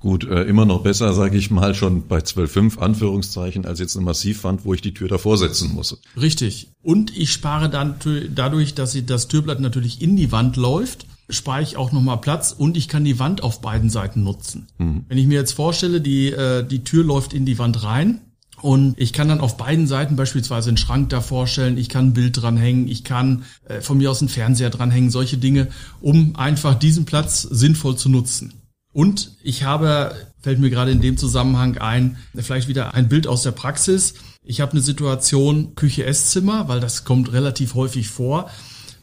Gut, 0.01 0.25
äh, 0.25 0.43
immer 0.43 0.67
noch 0.67 0.83
besser, 0.83 1.13
sage 1.13 1.39
ich 1.39 1.51
mal, 1.51 1.75
schon 1.75 2.07
bei 2.07 2.19
12,5 2.19 2.79
Anführungszeichen, 2.79 3.67
als 3.67 3.79
jetzt 3.79 3.97
eine 3.97 4.05
Massivwand, 4.05 4.65
wo 4.65 4.75
ich 4.75 4.83
die 4.83 4.95
Tür 4.95 5.09
davor 5.09 5.39
setzen 5.39 5.73
muss. 5.73 5.99
Richtig. 6.21 6.71
Und 6.83 7.17
ich 7.17 7.33
spare 7.33 7.71
dann 7.71 7.97
dadurch, 8.35 8.75
dass 8.75 8.97
das 9.07 9.29
Türblatt 9.29 9.61
natürlich 9.61 10.03
in 10.03 10.17
die 10.17 10.33
Wand 10.33 10.57
läuft, 10.57 11.07
spare 11.29 11.63
ich 11.63 11.77
auch 11.77 11.93
nochmal 11.93 12.19
Platz 12.19 12.53
und 12.57 12.77
ich 12.77 12.89
kann 12.89 13.05
die 13.05 13.19
Wand 13.19 13.43
auf 13.43 13.61
beiden 13.61 13.91
Seiten 13.91 14.23
nutzen. 14.23 14.67
Mhm. 14.79 15.05
Wenn 15.09 15.19
ich 15.19 15.27
mir 15.27 15.39
jetzt 15.39 15.53
vorstelle, 15.53 16.01
die, 16.01 16.31
äh, 16.31 16.67
die 16.67 16.85
Tür 16.85 17.05
läuft 17.05 17.33
in 17.33 17.47
die 17.47 17.59
Wand 17.59 17.83
rein, 17.83 18.21
und 18.63 19.01
ich 19.01 19.15
kann 19.15 19.29
dann 19.29 19.41
auf 19.41 19.57
beiden 19.57 19.87
Seiten 19.87 20.17
beispielsweise 20.17 20.69
einen 20.69 20.77
Schrank 20.77 21.09
da 21.09 21.23
vorstellen, 21.23 21.79
ich 21.79 21.89
kann 21.89 22.09
ein 22.09 22.13
Bild 22.13 22.43
dranhängen, 22.43 22.89
ich 22.89 23.05
kann 23.05 23.45
äh, 23.65 23.81
von 23.81 23.99
mir 23.99 24.11
aus 24.11 24.21
einen 24.21 24.29
Fernseher 24.29 24.71
dranhängen, 24.71 25.11
solche 25.11 25.39
Dinge, 25.39 25.69
um 26.01 26.37
einfach 26.37 26.75
diesen 26.75 27.07
Platz 27.07 27.43
sinnvoll 27.43 27.97
zu 27.97 28.11
nutzen. 28.11 28.60
Und 28.93 29.33
ich 29.43 29.63
habe, 29.63 30.15
fällt 30.41 30.59
mir 30.59 30.71
gerade 30.71 30.91
in 30.91 31.01
dem 31.01 31.17
Zusammenhang 31.17 31.79
ein, 31.79 32.19
vielleicht 32.35 32.69
wieder 32.69 32.95
ein 32.95 33.09
Bild 33.09 33.27
aus 33.27 33.43
der 33.43 33.53
Praxis. 33.53 34.15
Ich 34.43 34.61
habe 34.61 34.73
eine 34.73 34.81
Situation 34.81 35.75
Küche-Esszimmer, 35.77 36.69
weil 36.69 36.81
das 36.81 37.05
kommt 37.05 37.33
relativ 37.33 37.75
häufig 37.75 38.09
vor. 38.09 38.51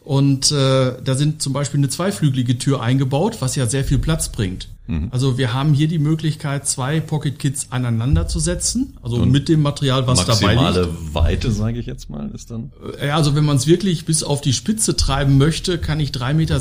Und 0.01 0.51
äh, 0.51 1.01
da 1.01 1.15
sind 1.15 1.41
zum 1.41 1.53
Beispiel 1.53 1.79
eine 1.79 1.89
zweiflügelige 1.89 2.57
Tür 2.57 2.81
eingebaut, 2.81 3.37
was 3.39 3.55
ja 3.55 3.65
sehr 3.65 3.83
viel 3.83 3.99
Platz 3.99 4.31
bringt. 4.31 4.69
Mhm. 4.87 5.09
Also 5.11 5.37
wir 5.37 5.53
haben 5.53 5.73
hier 5.73 5.87
die 5.87 5.99
Möglichkeit, 5.99 6.67
zwei 6.67 6.99
Pocket 6.99 7.37
Kits 7.37 7.67
aneinander 7.69 8.27
zu 8.27 8.39
setzen, 8.39 8.97
also 9.01 9.17
Und 9.17 9.31
mit 9.31 9.49
dem 9.49 9.61
Material, 9.61 10.07
was 10.07 10.25
dabei 10.25 10.53
liegt. 10.53 10.61
Maximale 10.61 10.89
Weite, 11.13 11.51
sage 11.51 11.79
ich 11.79 11.85
jetzt 11.85 12.09
mal, 12.09 12.29
ist 12.33 12.51
dann. 12.51 12.71
Ja, 13.03 13.15
also 13.15 13.35
wenn 13.35 13.45
man 13.45 13.57
es 13.57 13.67
wirklich 13.67 14.05
bis 14.05 14.23
auf 14.23 14.41
die 14.41 14.53
Spitze 14.53 14.95
treiben 14.95 15.37
möchte, 15.37 15.77
kann 15.77 15.99
ich 15.99 16.11
3,60 16.11 16.33
Meter 16.33 16.59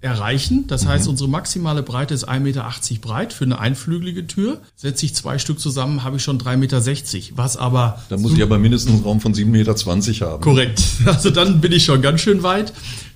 erreichen. 0.00 0.66
Das 0.66 0.84
mhm. 0.84 0.88
heißt, 0.88 1.08
unsere 1.08 1.28
maximale 1.28 1.82
Breite 1.82 2.14
ist 2.14 2.28
1,80 2.28 2.40
Meter 2.40 2.70
breit 3.02 3.32
für 3.32 3.44
eine 3.44 3.58
einflügelige 3.58 4.26
Tür. 4.26 4.60
Setze 4.74 5.04
ich 5.04 5.14
zwei 5.14 5.38
Stück 5.38 5.60
zusammen, 5.60 6.04
habe 6.04 6.16
ich 6.16 6.22
schon 6.22 6.40
3,60 6.40 6.56
Meter. 6.56 7.36
Was 7.36 7.56
aber... 7.56 8.02
Da 8.08 8.16
muss 8.16 8.32
ich 8.32 8.42
aber 8.42 8.58
mindestens 8.58 8.94
einen 8.94 9.02
Raum 9.02 9.20
von 9.20 9.34
7,20 9.34 9.46
Meter 9.46 10.30
haben. 10.30 10.42
Korrekt. 10.42 10.82
Also 11.10 11.30
dann 11.30 11.60
bin 11.60 11.72
ich 11.72 11.84
schon 11.84 12.02
ganz 12.02 12.20
schön 12.20 12.42
weit 12.42 12.70
äh, 12.70 12.72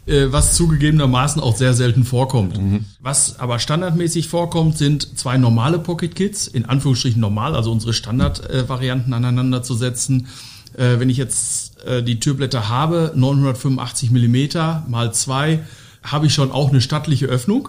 was 0.06 0.54
zugegebenermaßen 0.54 1.40
auch 1.40 1.56
sehr 1.56 1.72
selten 1.72 2.04
vorkommt. 2.04 2.58
Mhm. 2.58 2.84
Was 3.00 3.38
aber 3.38 3.58
standardmäßig 3.58 4.28
vorkommt, 4.28 4.76
sind 4.76 5.18
zwei 5.18 5.38
normale 5.38 5.78
Pocket 5.78 6.14
Kits, 6.14 6.46
in 6.46 6.66
Anführungsstrichen 6.66 7.20
normal, 7.20 7.56
also 7.56 7.72
unsere 7.72 7.94
Standardvarianten 7.94 9.12
äh, 9.12 9.16
aneinander 9.16 9.62
zu 9.62 9.74
setzen. 9.74 10.28
Äh, 10.76 10.98
wenn 10.98 11.08
ich 11.08 11.16
jetzt 11.16 11.82
äh, 11.84 12.02
die 12.02 12.20
Türblätter 12.20 12.68
habe, 12.68 13.12
985 13.14 14.10
Millimeter 14.10 14.84
mal 14.88 15.14
zwei, 15.14 15.60
habe 16.02 16.26
ich 16.26 16.34
schon 16.34 16.52
auch 16.52 16.70
eine 16.70 16.80
stattliche 16.80 17.26
Öffnung. 17.26 17.68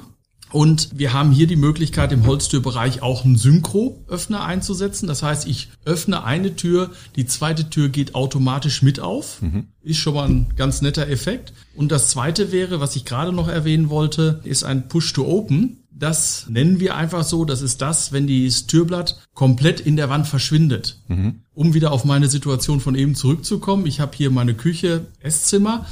Und 0.52 0.90
wir 0.94 1.12
haben 1.12 1.32
hier 1.32 1.48
die 1.48 1.56
Möglichkeit, 1.56 2.12
im 2.12 2.26
Holztürbereich 2.26 3.02
auch 3.02 3.26
einen 3.26 3.36
Synchro-Öffner 3.36 4.44
einzusetzen. 4.44 5.08
Das 5.08 5.24
heißt, 5.24 5.48
ich 5.48 5.70
öffne 5.86 6.24
eine 6.24 6.56
Tür, 6.56 6.92
die 7.16 7.26
zweite 7.26 7.70
Tür 7.70 7.90
geht 7.90 8.16
automatisch 8.16 8.82
mit 8.82 9.00
auf. 9.00 9.42
Mhm. 9.42 9.68
Ist 9.82 9.98
schon 9.98 10.14
mal 10.14 10.30
ein 10.30 10.54
ganz 10.56 10.82
netter 10.82 11.08
Effekt. 11.10 11.54
Und 11.76 11.92
das 11.92 12.10
zweite 12.10 12.52
wäre, 12.52 12.80
was 12.80 12.96
ich 12.96 13.06
gerade 13.06 13.34
noch 13.34 13.48
erwähnen 13.48 13.90
wollte, 13.90 14.40
ist 14.44 14.64
ein 14.64 14.88
Push-to-Open. 14.88 15.80
Das 15.92 16.46
nennen 16.50 16.80
wir 16.80 16.96
einfach 16.96 17.24
so. 17.24 17.46
Das 17.46 17.62
ist 17.62 17.82
das, 17.82 18.12
wenn 18.12 18.28
das 18.28 18.68
Türblatt 18.68 19.20
komplett 19.34 19.80
in 19.80 19.96
der 19.96 20.10
Wand 20.10 20.28
verschwindet. 20.28 21.00
Mhm. 21.08 21.42
Um 21.54 21.74
wieder 21.74 21.92
auf 21.92 22.06
meine 22.06 22.30
Situation 22.30 22.82
von 22.82 22.96
eben 22.96 23.16
zurückzukommen. 23.16 23.86
Ich 23.86 24.00
habe 24.00 24.16
hier 24.16 24.30
meine 24.30 24.54
Küche, 24.54 25.08
Esszimmer. 25.20 25.86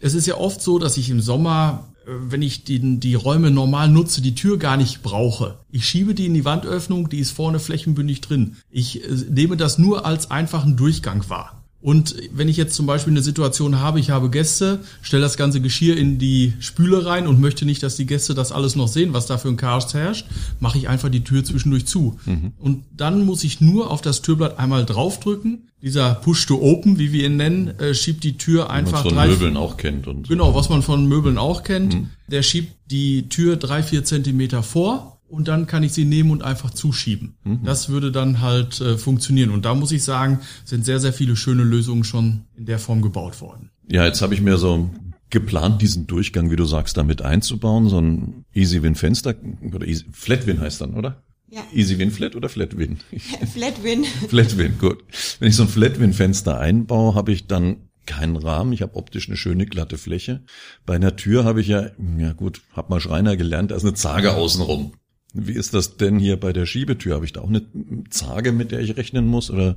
Es 0.00 0.14
ist 0.14 0.26
ja 0.26 0.36
oft 0.36 0.60
so, 0.60 0.78
dass 0.78 0.96
ich 0.96 1.08
im 1.08 1.20
Sommer 1.20 1.88
wenn 2.06 2.42
ich 2.42 2.64
die, 2.64 2.98
die 2.98 3.14
Räume 3.14 3.50
normal 3.50 3.88
nutze, 3.88 4.22
die 4.22 4.34
Tür 4.34 4.58
gar 4.58 4.76
nicht 4.76 5.02
brauche. 5.02 5.58
Ich 5.70 5.88
schiebe 5.88 6.14
die 6.14 6.26
in 6.26 6.34
die 6.34 6.44
Wandöffnung, 6.44 7.08
die 7.08 7.18
ist 7.18 7.32
vorne 7.32 7.58
flächenbündig 7.58 8.20
drin. 8.20 8.56
Ich 8.70 9.04
äh, 9.04 9.08
nehme 9.30 9.56
das 9.56 9.78
nur 9.78 10.06
als 10.06 10.30
einfachen 10.30 10.76
Durchgang 10.76 11.28
wahr. 11.28 11.63
Und 11.84 12.16
wenn 12.32 12.48
ich 12.48 12.56
jetzt 12.56 12.74
zum 12.74 12.86
Beispiel 12.86 13.12
eine 13.12 13.20
Situation 13.20 13.78
habe, 13.78 14.00
ich 14.00 14.08
habe 14.08 14.30
Gäste, 14.30 14.80
stelle 15.02 15.20
das 15.20 15.36
ganze 15.36 15.60
Geschirr 15.60 15.98
in 15.98 16.18
die 16.18 16.54
Spüle 16.58 17.04
rein 17.04 17.26
und 17.26 17.42
möchte 17.42 17.66
nicht, 17.66 17.82
dass 17.82 17.94
die 17.94 18.06
Gäste 18.06 18.32
das 18.32 18.52
alles 18.52 18.74
noch 18.74 18.88
sehen, 18.88 19.12
was 19.12 19.26
da 19.26 19.36
für 19.36 19.48
ein 19.48 19.58
Chaos 19.58 19.92
herrscht, 19.92 20.24
mache 20.60 20.78
ich 20.78 20.88
einfach 20.88 21.10
die 21.10 21.24
Tür 21.24 21.44
zwischendurch 21.44 21.84
zu. 21.84 22.18
Mhm. 22.24 22.52
Und 22.58 22.84
dann 22.96 23.26
muss 23.26 23.44
ich 23.44 23.60
nur 23.60 23.90
auf 23.90 24.00
das 24.00 24.22
Türblatt 24.22 24.58
einmal 24.58 24.86
draufdrücken. 24.86 25.68
Dieser 25.82 26.14
Push 26.14 26.46
to 26.46 26.58
Open, 26.62 26.98
wie 26.98 27.12
wir 27.12 27.26
ihn 27.26 27.36
nennen, 27.36 27.78
äh, 27.78 27.92
schiebt 27.92 28.24
die 28.24 28.38
Tür 28.38 28.70
einfach. 28.70 29.04
Was 29.04 29.12
man 29.12 29.28
von 29.28 29.28
Möbeln 29.28 29.56
auch 29.58 29.76
kennt. 29.76 30.06
Und 30.06 30.26
genau, 30.26 30.54
was 30.54 30.70
man 30.70 30.80
von 30.80 31.06
Möbeln 31.06 31.36
auch 31.36 31.64
kennt. 31.64 31.96
Mhm. 31.96 32.08
Der 32.28 32.42
schiebt 32.42 32.72
die 32.90 33.28
Tür 33.28 33.56
drei, 33.56 33.82
vier 33.82 34.04
Zentimeter 34.04 34.62
vor 34.62 35.13
und 35.34 35.48
dann 35.48 35.66
kann 35.66 35.82
ich 35.82 35.92
sie 35.92 36.04
nehmen 36.04 36.30
und 36.30 36.42
einfach 36.42 36.70
zuschieben. 36.70 37.36
Mhm. 37.44 37.64
Das 37.64 37.88
würde 37.88 38.12
dann 38.12 38.40
halt 38.40 38.80
äh, 38.80 38.96
funktionieren. 38.96 39.50
Und 39.50 39.64
da 39.64 39.74
muss 39.74 39.92
ich 39.92 40.04
sagen, 40.04 40.40
sind 40.64 40.84
sehr, 40.84 41.00
sehr 41.00 41.12
viele 41.12 41.36
schöne 41.36 41.64
Lösungen 41.64 42.04
schon 42.04 42.44
in 42.56 42.66
der 42.66 42.78
Form 42.78 43.02
gebaut 43.02 43.40
worden. 43.40 43.70
Ja, 43.90 44.04
jetzt 44.06 44.22
habe 44.22 44.34
ich 44.34 44.40
mir 44.40 44.56
so 44.56 44.90
geplant, 45.30 45.82
diesen 45.82 46.06
Durchgang, 46.06 46.50
wie 46.50 46.56
du 46.56 46.64
sagst, 46.64 46.96
damit 46.96 47.20
einzubauen, 47.22 47.88
so 47.88 48.00
ein 48.00 48.44
Easy 48.54 48.82
Win 48.82 48.94
Fenster 48.94 49.34
oder 49.72 49.86
Easy, 49.86 50.04
Flat 50.12 50.46
Win 50.46 50.60
heißt 50.60 50.80
dann, 50.80 50.94
oder? 50.94 51.22
Ja. 51.50 51.62
Easy 51.72 51.98
Win 51.98 52.10
Flat 52.10 52.36
oder 52.36 52.48
Flat 52.48 52.78
Win? 52.78 52.98
Flat 53.52 53.82
Win. 53.82 54.04
Flat 54.04 54.56
Win, 54.56 54.78
gut. 54.78 55.04
Wenn 55.40 55.48
ich 55.48 55.56
so 55.56 55.64
ein 55.64 55.68
Flat 55.68 55.98
Win 55.98 56.12
Fenster 56.12 56.60
einbaue, 56.60 57.14
habe 57.14 57.32
ich 57.32 57.46
dann 57.46 57.88
keinen 58.06 58.36
Rahmen, 58.36 58.72
ich 58.72 58.82
habe 58.82 58.96
optisch 58.96 59.28
eine 59.28 59.36
schöne 59.36 59.66
glatte 59.66 59.98
Fläche. 59.98 60.44
Bei 60.86 60.94
einer 60.94 61.16
Tür 61.16 61.44
habe 61.44 61.60
ich 61.60 61.68
ja, 61.68 61.90
ja 62.18 62.32
gut, 62.32 62.62
hab 62.72 62.90
mal 62.90 63.00
Schreiner 63.00 63.36
gelernt, 63.36 63.70
da 63.70 63.76
ist 63.76 63.84
eine 63.84 63.94
Zage 63.94 64.34
außenrum. 64.34 64.92
Wie 65.36 65.52
ist 65.52 65.74
das 65.74 65.96
denn 65.96 66.20
hier 66.20 66.38
bei 66.38 66.52
der 66.52 66.64
Schiebetür? 66.64 67.16
Habe 67.16 67.24
ich 67.24 67.32
da 67.32 67.40
auch 67.40 67.48
eine 67.48 67.62
Zage, 68.08 68.52
mit 68.52 68.70
der 68.70 68.80
ich 68.80 68.96
rechnen 68.96 69.26
muss? 69.26 69.50
Oder 69.50 69.76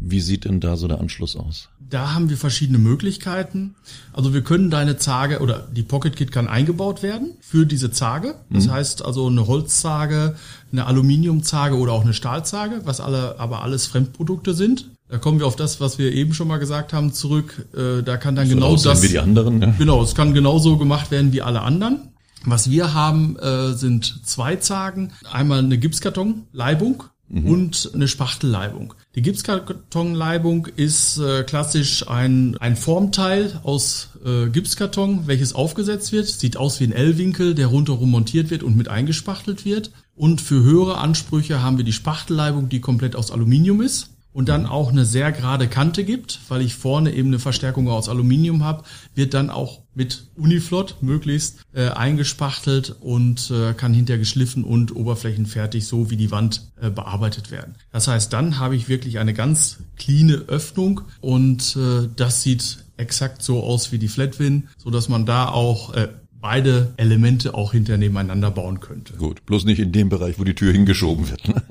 wie 0.00 0.20
sieht 0.20 0.46
denn 0.46 0.60
da 0.60 0.78
so 0.78 0.88
der 0.88 0.98
Anschluss 0.98 1.36
aus? 1.36 1.68
Da 1.78 2.14
haben 2.14 2.30
wir 2.30 2.38
verschiedene 2.38 2.78
Möglichkeiten. 2.78 3.74
Also 4.14 4.32
wir 4.32 4.40
können 4.40 4.70
deine 4.70 4.96
Zage 4.96 5.40
oder 5.40 5.68
die 5.70 5.82
Pocket 5.82 6.16
Kit 6.16 6.32
kann 6.32 6.48
eingebaut 6.48 7.02
werden 7.02 7.34
für 7.40 7.66
diese 7.66 7.90
Zage. 7.90 8.36
Das 8.48 8.66
mhm. 8.66 8.70
heißt 8.70 9.04
also 9.04 9.26
eine 9.26 9.46
Holzzage, 9.46 10.36
eine 10.72 10.86
Aluminiumzage 10.86 11.76
oder 11.76 11.92
auch 11.92 12.02
eine 12.02 12.14
Stahlzage, 12.14 12.80
was 12.84 13.02
alle, 13.02 13.38
aber 13.38 13.62
alles 13.62 13.86
Fremdprodukte 13.86 14.54
sind. 14.54 14.90
Da 15.10 15.18
kommen 15.18 15.38
wir 15.38 15.46
auf 15.46 15.56
das, 15.56 15.80
was 15.82 15.98
wir 15.98 16.12
eben 16.12 16.32
schon 16.32 16.48
mal 16.48 16.56
gesagt 16.56 16.94
haben, 16.94 17.12
zurück. 17.12 17.66
Äh, 17.76 18.02
da 18.02 18.16
kann 18.16 18.36
dann 18.36 18.48
so 18.48 18.54
genau 18.54 18.74
das. 18.74 19.02
wie 19.02 19.08
die 19.08 19.18
anderen. 19.18 19.60
Ja. 19.60 19.74
Genau, 19.76 20.02
es 20.02 20.14
kann 20.14 20.32
genauso 20.32 20.78
gemacht 20.78 21.10
werden 21.10 21.34
wie 21.34 21.42
alle 21.42 21.60
anderen. 21.60 22.13
Was 22.44 22.70
wir 22.70 22.94
haben, 22.94 23.36
äh, 23.38 23.72
sind 23.72 24.26
zwei 24.26 24.56
Zagen. 24.56 25.12
Einmal 25.30 25.60
eine 25.60 25.78
Gipskartonleibung 25.78 27.04
mhm. 27.28 27.46
und 27.46 27.90
eine 27.94 28.08
Spachtelleibung. 28.08 28.94
Die 29.14 29.22
Gipskartonleibung 29.22 30.66
ist 30.66 31.18
äh, 31.18 31.42
klassisch 31.44 32.08
ein, 32.08 32.56
ein 32.58 32.76
Formteil 32.76 33.60
aus 33.62 34.10
äh, 34.24 34.48
Gipskarton, 34.48 35.26
welches 35.26 35.54
aufgesetzt 35.54 36.12
wird. 36.12 36.26
Sieht 36.26 36.56
aus 36.56 36.80
wie 36.80 36.84
ein 36.84 36.92
L-Winkel, 36.92 37.54
der 37.54 37.68
rundherum 37.68 38.10
montiert 38.10 38.50
wird 38.50 38.62
und 38.62 38.76
mit 38.76 38.88
eingespachtelt 38.88 39.64
wird. 39.64 39.90
Und 40.16 40.40
für 40.40 40.62
höhere 40.62 40.98
Ansprüche 40.98 41.62
haben 41.62 41.78
wir 41.78 41.84
die 41.84 41.92
Spachtelleibung, 41.92 42.68
die 42.68 42.80
komplett 42.80 43.16
aus 43.16 43.30
Aluminium 43.30 43.80
ist 43.80 44.13
und 44.34 44.48
dann 44.50 44.66
auch 44.66 44.90
eine 44.90 45.06
sehr 45.06 45.32
gerade 45.32 45.68
Kante 45.68 46.04
gibt, 46.04 46.40
weil 46.48 46.60
ich 46.60 46.74
vorne 46.74 47.14
eben 47.14 47.28
eine 47.28 47.38
Verstärkung 47.38 47.88
aus 47.88 48.08
Aluminium 48.10 48.64
habe, 48.64 48.82
wird 49.14 49.32
dann 49.32 49.48
auch 49.48 49.80
mit 49.94 50.26
Uniflot 50.36 50.96
möglichst 51.00 51.60
äh, 51.72 51.88
eingespachtelt 51.88 52.96
und 53.00 53.50
äh, 53.50 53.74
kann 53.74 53.94
hinterher 53.94 54.18
geschliffen 54.18 54.64
und 54.64 54.94
oberflächenfertig 54.94 55.86
so 55.86 56.10
wie 56.10 56.16
die 56.16 56.32
Wand 56.32 56.72
äh, 56.80 56.90
bearbeitet 56.90 57.52
werden. 57.52 57.76
Das 57.92 58.08
heißt, 58.08 58.32
dann 58.32 58.58
habe 58.58 58.74
ich 58.74 58.88
wirklich 58.88 59.20
eine 59.20 59.34
ganz 59.34 59.78
cleane 59.96 60.44
Öffnung 60.48 61.02
und 61.20 61.76
äh, 61.76 62.08
das 62.16 62.42
sieht 62.42 62.84
exakt 62.96 63.40
so 63.42 63.62
aus 63.62 63.92
wie 63.92 63.98
die 63.98 64.08
Flatwin, 64.08 64.68
so 64.76 64.90
dass 64.90 65.08
man 65.08 65.26
da 65.26 65.48
auch 65.48 65.94
äh, 65.94 66.08
beide 66.40 66.92
Elemente 66.96 67.54
auch 67.54 67.72
hinter 67.72 67.96
nebeneinander 67.96 68.50
bauen 68.50 68.80
könnte. 68.80 69.14
Gut, 69.14 69.46
bloß 69.46 69.64
nicht 69.64 69.78
in 69.78 69.92
dem 69.92 70.08
Bereich, 70.10 70.38
wo 70.38 70.44
die 70.44 70.54
Tür 70.54 70.72
hingeschoben 70.72 71.30
wird. 71.30 71.48
Ne? 71.48 71.62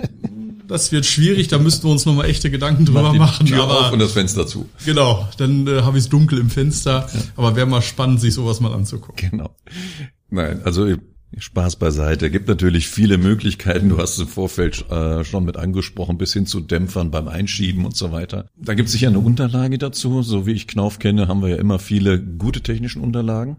Das 0.67 0.91
wird 0.91 1.05
schwierig, 1.05 1.47
da 1.47 1.59
müssten 1.59 1.87
wir 1.87 1.91
uns 1.91 2.05
nochmal 2.05 2.25
echte 2.25 2.51
Gedanken 2.51 2.85
drüber 2.85 3.01
Mach 3.01 3.13
machen. 3.13 3.45
Tür 3.47 3.63
aber, 3.63 3.87
auf 3.87 3.91
und 3.91 3.99
das 3.99 4.13
Fenster 4.13 4.47
zu. 4.47 4.69
Genau, 4.85 5.27
dann 5.37 5.67
äh, 5.67 5.81
habe 5.81 5.97
ich 5.97 6.05
es 6.05 6.09
dunkel 6.09 6.39
im 6.39 6.49
Fenster. 6.49 7.09
Ja. 7.13 7.19
Aber 7.35 7.55
wäre 7.55 7.65
mal 7.65 7.81
spannend, 7.81 8.21
sich 8.21 8.33
sowas 8.33 8.59
mal 8.59 8.73
anzugucken. 8.73 9.31
Genau. 9.31 9.55
Nein, 10.29 10.61
also 10.63 10.87
Spaß 11.37 11.77
beiseite. 11.77 12.29
Gibt 12.29 12.47
natürlich 12.47 12.87
viele 12.87 13.17
Möglichkeiten. 13.17 13.89
Du 13.89 13.97
hast 13.97 14.13
es 14.13 14.19
im 14.19 14.27
Vorfeld 14.27 14.89
äh, 14.89 15.23
schon 15.23 15.45
mit 15.45 15.57
angesprochen, 15.57 16.17
bis 16.17 16.33
hin 16.33 16.45
zu 16.45 16.59
Dämpfern 16.59 17.11
beim 17.11 17.27
Einschieben 17.27 17.85
und 17.85 17.95
so 17.95 18.11
weiter. 18.11 18.49
Da 18.55 18.73
gibt 18.73 18.87
es 18.87 18.93
sicher 18.93 19.07
eine 19.07 19.19
Unterlage 19.19 19.77
dazu. 19.77 20.21
So 20.21 20.45
wie 20.45 20.51
ich 20.51 20.67
Knauf 20.67 20.99
kenne, 20.99 21.27
haben 21.27 21.41
wir 21.41 21.49
ja 21.49 21.55
immer 21.55 21.79
viele 21.79 22.21
gute 22.21 22.61
technischen 22.61 23.01
Unterlagen. 23.01 23.57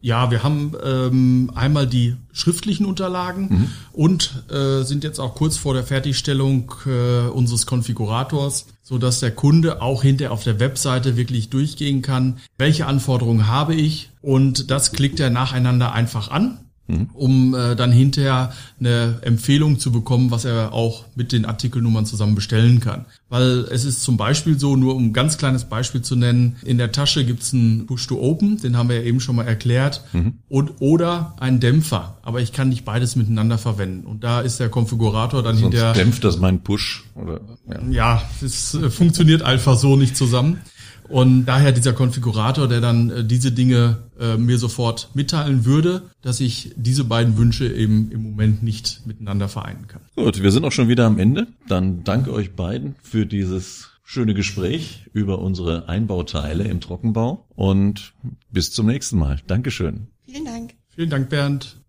Ja, 0.00 0.30
wir 0.30 0.42
haben 0.42 0.72
ähm, 0.84 1.50
einmal 1.54 1.86
die 1.86 2.16
schriftlichen 2.32 2.86
Unterlagen 2.86 3.48
mhm. 3.48 3.70
und 3.92 4.44
äh, 4.50 4.82
sind 4.82 5.04
jetzt 5.04 5.18
auch 5.18 5.34
kurz 5.34 5.56
vor 5.56 5.74
der 5.74 5.84
Fertigstellung 5.84 6.72
äh, 6.86 7.28
unseres 7.28 7.66
Konfigurators, 7.66 8.66
so 8.82 8.98
dass 8.98 9.20
der 9.20 9.32
Kunde 9.32 9.80
auch 9.82 10.02
hinterher 10.02 10.32
auf 10.32 10.44
der 10.44 10.60
Webseite 10.60 11.16
wirklich 11.16 11.48
durchgehen 11.48 12.02
kann, 12.02 12.38
welche 12.58 12.86
Anforderungen 12.86 13.46
habe 13.46 13.74
ich 13.74 14.10
und 14.20 14.70
das 14.70 14.92
klickt 14.92 15.18
er 15.18 15.30
nacheinander 15.30 15.92
einfach 15.92 16.30
an 16.30 16.58
Mhm. 16.88 17.08
um 17.14 17.54
äh, 17.54 17.74
dann 17.74 17.90
hinterher 17.90 18.52
eine 18.78 19.18
Empfehlung 19.22 19.80
zu 19.80 19.90
bekommen, 19.90 20.30
was 20.30 20.44
er 20.44 20.72
auch 20.72 21.04
mit 21.16 21.32
den 21.32 21.44
Artikelnummern 21.44 22.06
zusammen 22.06 22.36
bestellen 22.36 22.78
kann. 22.78 23.06
Weil 23.28 23.66
es 23.72 23.84
ist 23.84 24.04
zum 24.04 24.16
Beispiel 24.16 24.56
so, 24.56 24.76
nur 24.76 24.94
um 24.94 25.06
ein 25.06 25.12
ganz 25.12 25.36
kleines 25.36 25.64
Beispiel 25.64 26.02
zu 26.02 26.14
nennen, 26.14 26.56
in 26.64 26.78
der 26.78 26.92
Tasche 26.92 27.24
gibt's 27.24 27.52
einen 27.52 27.86
Push-to-Open, 27.86 28.60
den 28.60 28.76
haben 28.76 28.88
wir 28.88 28.96
ja 28.96 29.02
eben 29.02 29.18
schon 29.18 29.34
mal 29.34 29.46
erklärt, 29.46 30.04
mhm. 30.12 30.34
und 30.48 30.74
oder 30.78 31.34
einen 31.40 31.58
Dämpfer. 31.58 32.18
Aber 32.22 32.40
ich 32.40 32.52
kann 32.52 32.68
nicht 32.68 32.84
beides 32.84 33.16
miteinander 33.16 33.58
verwenden. 33.58 34.06
Und 34.06 34.22
da 34.22 34.40
ist 34.40 34.60
der 34.60 34.68
Konfigurator 34.68 35.42
dann 35.42 35.56
Sonst 35.56 35.72
hinterher. 35.72 35.92
Dämpft 35.92 36.22
das 36.22 36.38
mein 36.38 36.60
Push? 36.60 37.04
Oder, 37.16 37.40
ja, 37.68 37.88
ja 37.90 38.22
es 38.42 38.74
äh, 38.74 38.90
funktioniert 38.90 39.42
einfach 39.42 39.76
so 39.76 39.96
nicht 39.96 40.16
zusammen. 40.16 40.60
Und 41.08 41.46
daher 41.46 41.72
dieser 41.72 41.92
Konfigurator, 41.92 42.68
der 42.68 42.80
dann 42.80 43.10
äh, 43.10 43.24
diese 43.24 43.52
Dinge 43.52 43.98
äh, 44.18 44.36
mir 44.36 44.58
sofort 44.58 45.10
mitteilen 45.14 45.64
würde, 45.64 46.02
dass 46.22 46.40
ich 46.40 46.72
diese 46.76 47.04
beiden 47.04 47.36
Wünsche 47.36 47.66
eben 47.72 48.10
im 48.10 48.22
Moment 48.22 48.62
nicht 48.62 49.02
miteinander 49.06 49.48
vereinen 49.48 49.86
kann. 49.88 50.02
Gut, 50.16 50.42
wir 50.42 50.52
sind 50.52 50.64
auch 50.64 50.72
schon 50.72 50.88
wieder 50.88 51.06
am 51.06 51.18
Ende. 51.18 51.46
Dann 51.68 52.04
danke 52.04 52.32
euch 52.32 52.52
beiden 52.52 52.96
für 53.02 53.26
dieses 53.26 53.90
schöne 54.02 54.34
Gespräch 54.34 55.06
über 55.12 55.40
unsere 55.40 55.88
Einbauteile 55.88 56.64
im 56.64 56.80
Trockenbau 56.80 57.46
und 57.54 58.14
bis 58.50 58.70
zum 58.70 58.86
nächsten 58.86 59.18
Mal. 59.18 59.40
Dankeschön. 59.46 60.08
Vielen 60.24 60.44
Dank. 60.44 60.74
Vielen 60.94 61.10
Dank, 61.10 61.28
Bernd. 61.28 61.82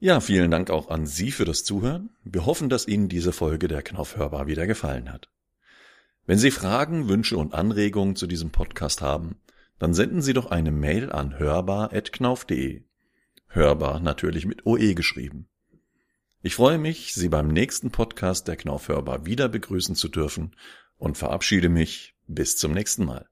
Ja, 0.00 0.20
vielen 0.20 0.52
Dank 0.52 0.70
auch 0.70 0.88
an 0.90 1.06
Sie 1.06 1.32
für 1.32 1.44
das 1.44 1.64
Zuhören. 1.64 2.10
Wir 2.22 2.46
hoffen, 2.46 2.68
dass 2.68 2.86
Ihnen 2.86 3.08
diese 3.08 3.32
Folge 3.32 3.66
der 3.66 3.82
Knauf 3.82 4.16
hörbar 4.16 4.46
wieder 4.46 4.68
gefallen 4.68 5.12
hat. 5.12 5.28
Wenn 6.28 6.36
Sie 6.36 6.50
Fragen, 6.50 7.08
Wünsche 7.08 7.38
und 7.38 7.54
Anregungen 7.54 8.14
zu 8.14 8.26
diesem 8.26 8.50
Podcast 8.50 9.00
haben, 9.00 9.36
dann 9.78 9.94
senden 9.94 10.20
Sie 10.20 10.34
doch 10.34 10.50
eine 10.50 10.70
Mail 10.70 11.10
an 11.10 11.38
hörbar.knauf.de. 11.38 12.82
Hörbar 13.46 14.00
natürlich 14.00 14.44
mit 14.44 14.66
OE 14.66 14.92
geschrieben. 14.92 15.48
Ich 16.42 16.54
freue 16.54 16.76
mich, 16.76 17.14
Sie 17.14 17.30
beim 17.30 17.48
nächsten 17.48 17.90
Podcast 17.90 18.46
der 18.46 18.56
Knauf 18.56 18.88
Hörbar 18.88 19.24
wieder 19.24 19.48
begrüßen 19.48 19.94
zu 19.94 20.08
dürfen 20.08 20.54
und 20.98 21.16
verabschiede 21.16 21.70
mich 21.70 22.14
bis 22.26 22.58
zum 22.58 22.72
nächsten 22.72 23.06
Mal. 23.06 23.26